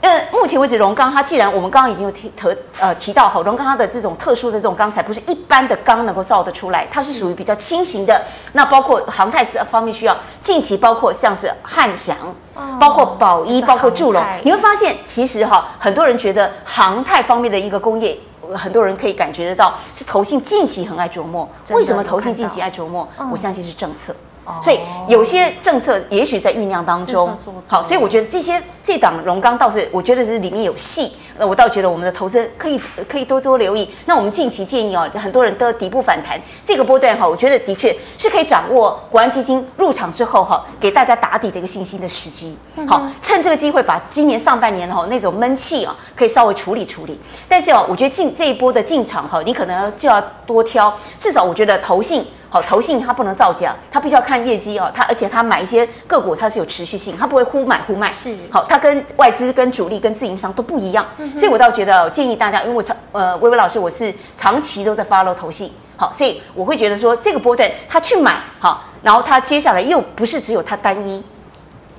[0.00, 8.20] 呃，目前为止，荣钢它既然我们刚刚已经有提特呃提到哈，荣钢它的这种特殊的这种钢材不是一般的钢能够造得出来，它是属于比较轻型的。
[8.52, 12.14] 那包括航太方面需要，近期包括像是汉翔，
[12.54, 18.18] 哦、包括宝一，包括祝龙，你会发现其实哈，很多人觉得航太方面的一个工业，
[18.54, 21.48] 很多人可以感觉得到是投信近期很爱琢磨。
[21.70, 23.08] 为什么投信近期爱琢磨？
[23.32, 24.14] 我相信是政策。
[24.62, 24.78] 所以
[25.08, 27.36] 有些政策也许在酝酿当中，
[27.66, 33.88] 好，所以我觉得这些这档荣钢倒是我觉得是里面有戏，那我倒觉得我们的投资可以可以多多留意。
[34.06, 42.56] 那我们近期建议哦，很多人都底部反弹这个波段哈，我觉得的确是可以掌握国安基金入场之后哈，给大家打底的一个信心的时机。
[42.86, 47.18] 好，趁这个机会把今年上半年哈那种闷气啊，可以稍微处理处理。
[47.48, 52.24] 但是哦，我觉得进这一波的进场哈，你可能就要多挑，至少我觉得投信。
[52.50, 54.88] 好，投信它不能造假，它必须要看业绩哦。
[54.94, 58.12] 它而且它买一些个股，它是有持续性，它不会忽买忽卖。
[58.22, 61.04] 是，好，它跟外资、跟主力、跟自营商都不一样。
[61.24, 71.24] 嗯、所以我倒觉得建议大家，因为我长呃，薇薇老师我是长期都在 follow 投信，好，所以我会觉得说这个波段他去买好，然后他接下来又不是只有他单一。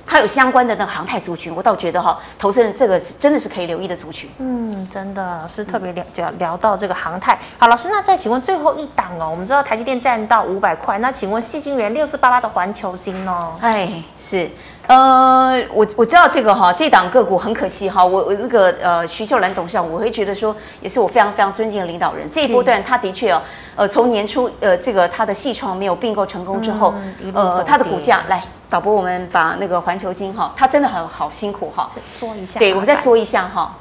[0.08, 4.30] 还有相关的那个航太族群，我倒觉得哈，投资人这个是真的是可以留意的族群。
[4.38, 7.36] 嗯，真的是特别聊聊聊到这个航太。
[7.58, 13.54] 好，老师，那再请问最后一档哦，我们知道台积电占到五百块，那请问细晶圆六四八八的环球金哦？
[13.60, 14.48] 哎，是，
[14.86, 22.28] 呃，我我知道这个哈，这档个股很可惜哈，我我那个呃徐秀兰董事长，我会觉得说，也是我非常非常尊敬的领导人。
[22.30, 23.42] 这一波段他的确哦，
[23.76, 28.42] 呃，从年初呃这个他的系创没有并购成功之后，嗯、呃，他的股价来。
[28.68, 31.88] 导播，我们把那个环球金哈，他真的很好辛苦哈。
[32.18, 33.76] 说一下，对，我们再说一下哈。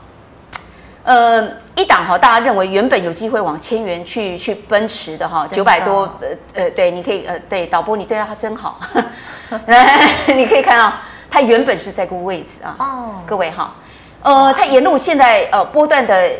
[1.05, 8.79] 呃，一档哈，大家认为原本有机会往千元去去奔驰的哈，九百多，呃呃，对，你可以呃，对，导播你对他真好，
[9.67, 10.91] 来， 你可以看到
[11.29, 12.75] 它原本是在这个位置啊。
[12.79, 13.73] 哦，各位哈，
[14.23, 16.31] 呃，它沿路现在呃波段的。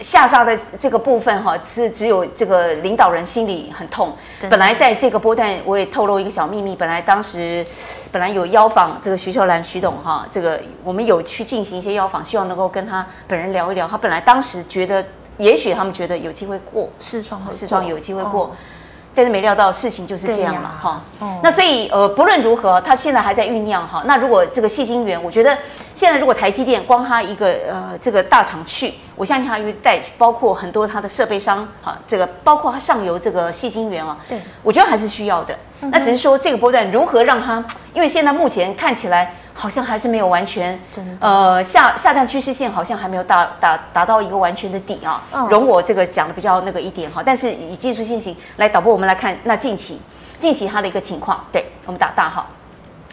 [0.00, 4.12] 下杀的这个部分哈，是只有这个领导人心里很痛。
[4.50, 6.74] 本来在这个波段，我也透露一个小秘密。
[6.74, 7.64] 本来当时
[8.10, 13.86] 本来有邀访这个徐秀兰徐董哈，这个我们有去进行一些邀访，希望能够跟他本人聊一聊。
[13.86, 15.04] 他本来当时觉得，
[15.38, 18.54] 也许他们觉得有机会过，视创视创有机会过。
[19.14, 21.00] 但是没料到事情就是这样了哈，
[21.42, 24.02] 那所以呃不论如何，它现在还在酝酿哈。
[24.06, 25.56] 那如果这个细晶圆，我觉得
[25.94, 35.56] 现在如果台积电光它一个呃这个大厂去，我相信它会带包括很多它的设备商哈，这个包括它上游这个细晶圆啊，对，我觉得还是需要的。
[35.80, 39.34] 那只是说这个波段如何让它，因为现在目前看起来。
[39.54, 40.78] 好像还是没有完全，
[41.20, 45.22] 呃下下降趋势线好像还没有达达达到一个完全的底啊。
[45.48, 50.00] 容我这个讲的比较那个一点哈，但是以技术先行来导播，我们来看那近期
[50.38, 52.46] 近期它的一个情况，对我们打大号。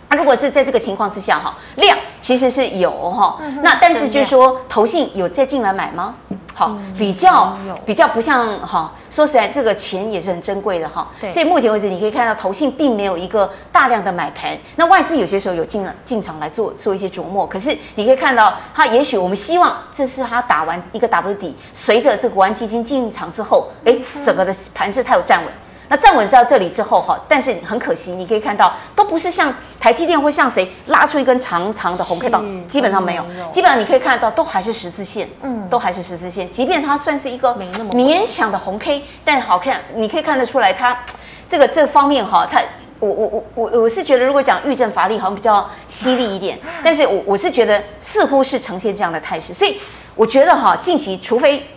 [0.10, 6.16] 那如果是在这个情况之下哈，量其实是有哈，那但是就是说投信有再进来买吗？
[6.54, 11.08] 好，比较比较不像哈，说实在，这个钱也是很珍贵的哈。
[11.20, 11.32] 对。
[11.32, 17.48] 所以目前为止，你可以看到投信并没有一个大量的买盘，那外资有些时候有进了进场来做做一些琢磨。
[17.48, 25.52] 可是你可以看到，它也许我们希望这是它打完一个 W 底，随着这个国安基金进场之后，哎，整个的盘势它有站稳。
[25.92, 36.50] 那站稳到这里之后哈，但是很可惜，你可以看到都不是像台积电会像谁拉出一根长长的红 K 棒，基本上没有，基本上你可以看得到都还是十字线，嗯，都还是十字线。
[36.50, 40.98] 即便它算是一个勉强的红 K，但好看，你可以看得出来它
[41.50, 42.62] 这个这方面哈，它
[43.00, 49.78] 我我我我我是觉得如果讲预证乏力好像比较犀利一点，但是我我是觉得似乎是呈现这样的态势，所以
[50.16, 51.68] 我觉得哈，近期除非。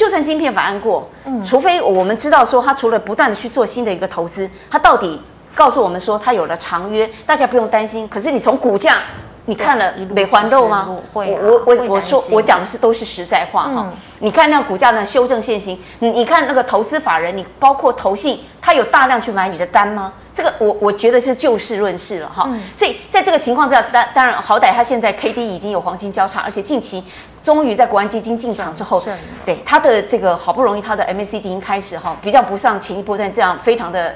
[0.00, 5.20] 就算晶片法案过，嗯，除非我们知道说他除了不断的去做新的一个投资，他到底
[5.54, 8.08] 告诉我们说他有了长约，大家不用担心。
[8.08, 9.02] 可是你从股价，
[9.46, 10.86] 你看了美环豆吗？
[11.12, 13.70] 我我我我说我讲的是都是实在话哈。
[13.76, 20.12] 嗯你看那股价呢，修正线型，你你看那个投资法人，你包括投信，他有大量去买你的单吗？
[20.34, 22.44] 这个我我觉得是就事论事了哈。
[22.48, 27.02] 嗯、所以在这个情况之下，当当然好歹他现在 K D 已经有黄金交叉，而且近期
[27.42, 29.02] 终于在国安基金进场之后，
[29.42, 34.14] 对他的这个好不容易他的 M A C D 已经开始哈，比较不像前一波段这样非常的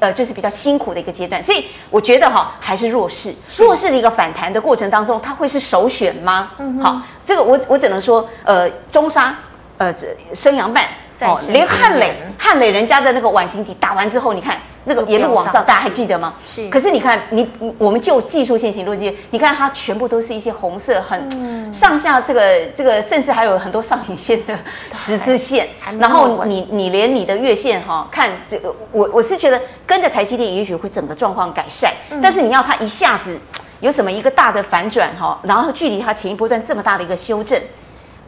[0.00, 6.50] 呃就是比较辛苦的一个阶段，所以我觉得哈还是弱势，弱势的一个反弹的过程当中，它会是首选吗？
[6.58, 7.00] 嗯、好。
[7.24, 9.36] 这个我我只能说，呃，中沙，
[9.78, 10.84] 呃，这升阳半，
[11.26, 16.34] 哦，连汉磊，汉磊人家的那个碗形底打完之后，你看那个沿路往上，大家还记得吗？
[16.44, 16.68] 是。
[16.68, 17.48] 可是你看，你
[17.78, 24.58] 我们就技术线型论技，你看它全部都是一些红色，很上下这个这个，甚至还有很多上影线的
[24.94, 25.68] 十字线。
[25.98, 31.92] 然后你你连你的月线哈，看这个，我我是觉得跟着台积电，也许会整个状况改善。
[32.22, 33.38] 但是你要它一下子。
[33.80, 37.60] 有什么一个大的反转哈，然后距离它前一波段这么大的一个修正，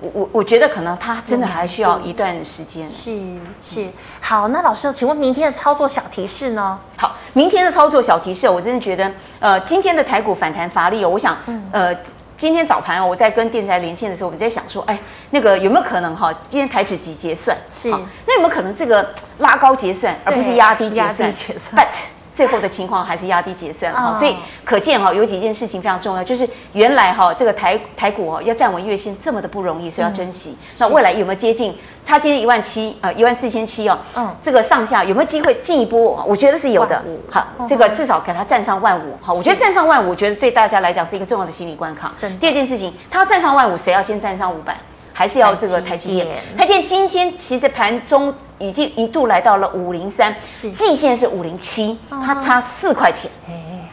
[0.05, 2.91] 我我我觉得可能他真的还需要一段时间。
[2.91, 3.19] 是
[3.63, 3.89] 是，
[4.21, 6.79] 好，那老师，请问明天的操作小提示呢？
[6.99, 11.37] 好，明天的操作小提示，我真的觉得，呃，今天的台股反弹乏力哦，我想，
[11.73, 11.95] 呃，
[12.37, 14.99] 今天早盘我在跟电视台连线的时候，我们在想说，哎，
[15.31, 17.89] 那个有没有可能哈，今天台指期结算是，
[18.27, 21.33] 那有没有可能这个拉高结算，而不是压低结算
[21.75, 21.95] ？But
[22.35, 30.57] 最后的情况还是压低结算哈，所以可见哈，有几件事情非常重要，就是原来哈这个台台股哦要站稳月线这么的不容易，所以要珍惜。
[30.79, 31.73] 那未来有没有接近？
[32.05, 36.23] 差今天一万七呃一万四千七哦，嗯，这个上下有没有机会进一波？
[36.27, 37.03] 我觉得是有的。
[37.31, 39.17] 好，这个至少给它站上万五。
[39.23, 42.13] 好，我觉得站上万五，我觉得对大家来讲是一个重要的心理关卡。
[42.41, 44.77] 第二件事情，它要站上万五，谁要先站上五百？
[45.15, 46.27] 还是要这个台积电，
[46.59, 50.35] 台积电今天其实盘中已经一度来到了五零三，
[50.73, 53.31] 季线是五零七，它差四块钱，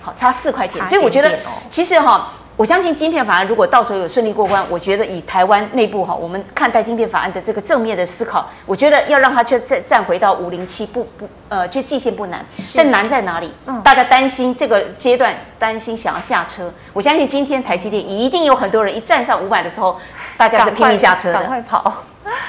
[0.02, 2.34] 好，差四块钱，所以我觉得其实哈。
[2.62, 12.46] 我相信晶片法案如果到时候有顺利过关，我觉得以台湾内部哈，我们看待晶片法案的这个正面的思考，我觉得要让它去再站回到五零七不不呃，去记线不难，
[12.76, 13.52] 但难在哪里？
[13.66, 20.00] 嗯，大家担心这个阶段担心想要下车，我相信今天台积电一定有很多人一站上五百的时候，
[20.38, 22.04] 大家是拼命下车的，赶快跑。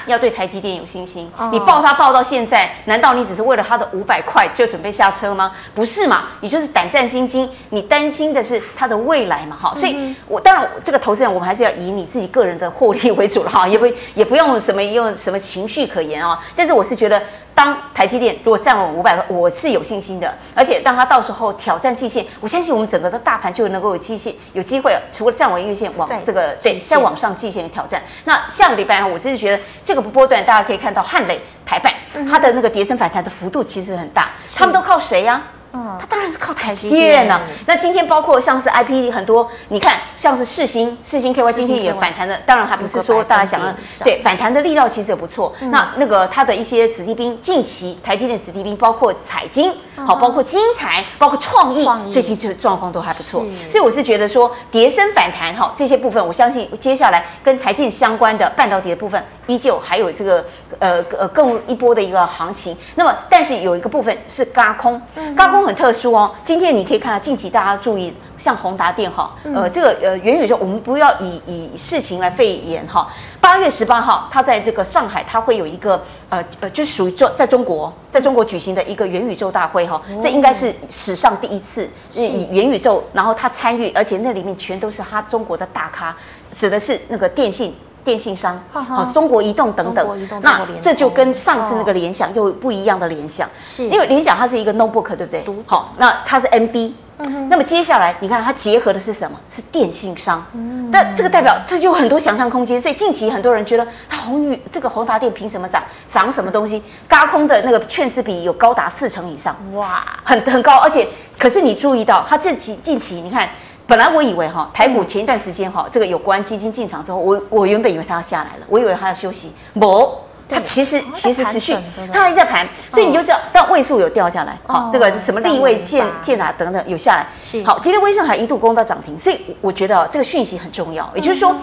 [0.05, 1.31] 要对台积电有信心。
[1.51, 5.51] 你抱它抱到现在，难道你只是为了它的五百块就准备下车吗？
[5.73, 6.23] 不是嘛？
[6.41, 9.57] 你就是胆战心惊，你担心的是它的未来嘛？
[9.59, 13.85] 哈，所以我当然这个投资人，我们还是要以你自己个人的获利为主了哈， 也不
[14.15, 16.39] 也不用什么用什么情绪可言啊。
[16.55, 17.21] 但是我是觉得。
[17.55, 20.33] 当台积电如果站稳五百块，我是有信心的。
[20.55, 28.01] 而且当它到时候挑战季线，我相信我们整个的大盘就能够有季线有机会，除了站稳月线往这个对再往上季线挑战。
[28.25, 31.93] 那下个礼拜我真是觉得这个波段，大家可以看到汉磊、台办
[32.29, 35.41] 它的那个跌升反弹的幅度其实很大，他们都靠谁呀？
[35.73, 37.41] 嗯，它当然是靠台积电了。
[37.65, 45.51] 那今天包括像是 IP 很多，你看像是世星、世星 KY 今天也反弹的，当然还不是说大家想的对反弹的力道其实也不错。
[45.71, 49.73] 那那个它的一些子弟兵，近期台积电子弟兵包括彩晶，
[50.05, 53.43] 好，包括精彩，包括创意，最近这状况都还不错。
[53.67, 60.45] 所以我是觉得说，叠升反弹哈这些部分，我相信接下来跟台积相关的半导体的部分，依旧还有这个
[60.77, 62.77] 呃呃更一波的一个行情。
[62.93, 65.01] 那么但是有一个部分是轧空，
[65.35, 65.62] 轧空。
[65.65, 73.07] 很特殊哦，今天你可以看到近期大家注意，像宏达电哈，呃，这个呃元宇宙，我们不要以以事情来肺炎哈。
[73.41, 86.15] 八月十八号，它在这个上海，它会有一个呃呃，就是属于中在中国，在中国举行的一个元宇宙大会哈，这应该是史上第一次是以元宇宙，然后他参与，而且那里面全都是他中国的大咖，
[86.49, 87.73] 指的是那个电信。
[88.03, 90.07] 电信商，好，中国移动等等，
[90.41, 95.45] 那这就跟上次那个联想又不一样的联想，是因为联想它是一个 notebook，对不对？
[95.65, 99.39] 好，那它是 MB，嗯、那么接下来你看它结合的是什么？
[99.47, 100.45] 是电信商。
[100.53, 102.79] 嗯，但这个代表这就有很多想象空间。
[102.79, 105.81] 所以近期很多人觉得它宏宇这个宏达电凭什么涨？
[106.09, 106.83] 涨什么东西？
[107.07, 110.77] 高空的那个券资比有高达四成以上，哇，很很高。
[110.77, 111.07] 而且
[111.39, 113.49] 可是你注意到它这几近期你看。
[113.85, 120.19] 本来我以为哈台股前一段时间哈这个有关基金进场之后，我我原本以为它要下来了，我以为它要休息，不，
[120.49, 121.75] 它其实其实持续，
[122.11, 127.27] 它还在盘，所以你就知道，但位数有掉下来，好，这个什么立位建建啊等等有下来，
[127.65, 131.53] 好，今天威盛还一度攻到涨停，所以我觉得这个讯息很重要，也就是说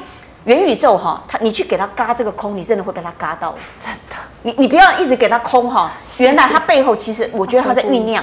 [0.45, 8.23] 元宇宙哈，它你去给它嘎这个空，你真的会被它嘎到，真的，你你不要一直给它空哈，原来它背后其实我觉得它在酝酿。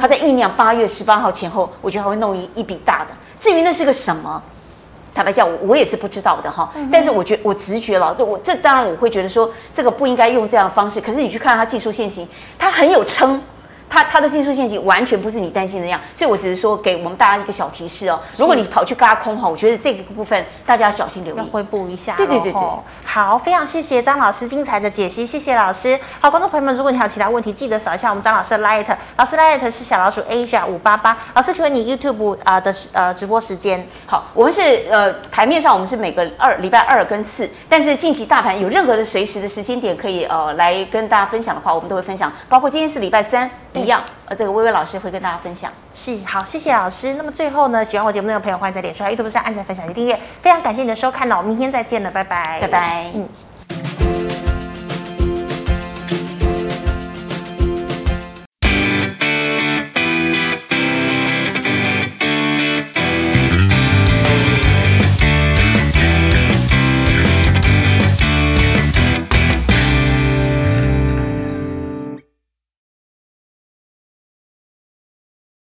[0.00, 3.10] 他在酝酿八月十八号前后，我觉得他会弄一一笔大的。
[3.38, 4.42] 至于那是个什么，
[5.14, 6.72] 坦白讲，我我也是不知道的哈。
[6.90, 11.00] 但是我觉我直觉了，我这当然我会觉得说，这个不应该用这样的方式。
[11.00, 12.26] 可是你去看他技术现行，
[12.58, 13.40] 他很有撑。
[13.88, 18.18] 它它的技术陷阱完全不是你担心的那样，所以我只是说给我们大家一个小提示哦。
[18.36, 22.14] 如果你跑去嘎空哈，我觉得这个部分大家要小心留意，要回补一下。
[22.16, 22.60] 对对对对，
[23.04, 25.98] 好，非常谢谢张老师精彩的解析，谢谢老师。
[26.20, 31.16] 好，观众朋友们，如果你还有其他问题，记得扫一下我们张老师的 Light，老师 Light 是小老鼠 Asia 五八八。
[31.34, 33.86] 老师，请问你 YouTube 啊、呃、的呃直播时间？
[34.06, 44.02] 好，我们是呃台面上我们是每个二礼拜二跟四，但是近期大盘有任何的随时的时间点可以呃来跟大家分享的话，我们都会分享，包括今天是礼拜三一样。
[44.26, 45.70] 呃，这个薇薇老师会跟大家分享。
[45.94, 47.14] 是，好，谢谢老师。
[47.14, 50.18] 那么最后呢，喜欢我节目内容的朋友，欢迎在脸书、YouTube 上按赞、分享及订阅。
[50.42, 53.10] 非常感谢你的收看呢，我们明天再见了，拜拜，拜拜。
[53.14, 53.45] 嗯。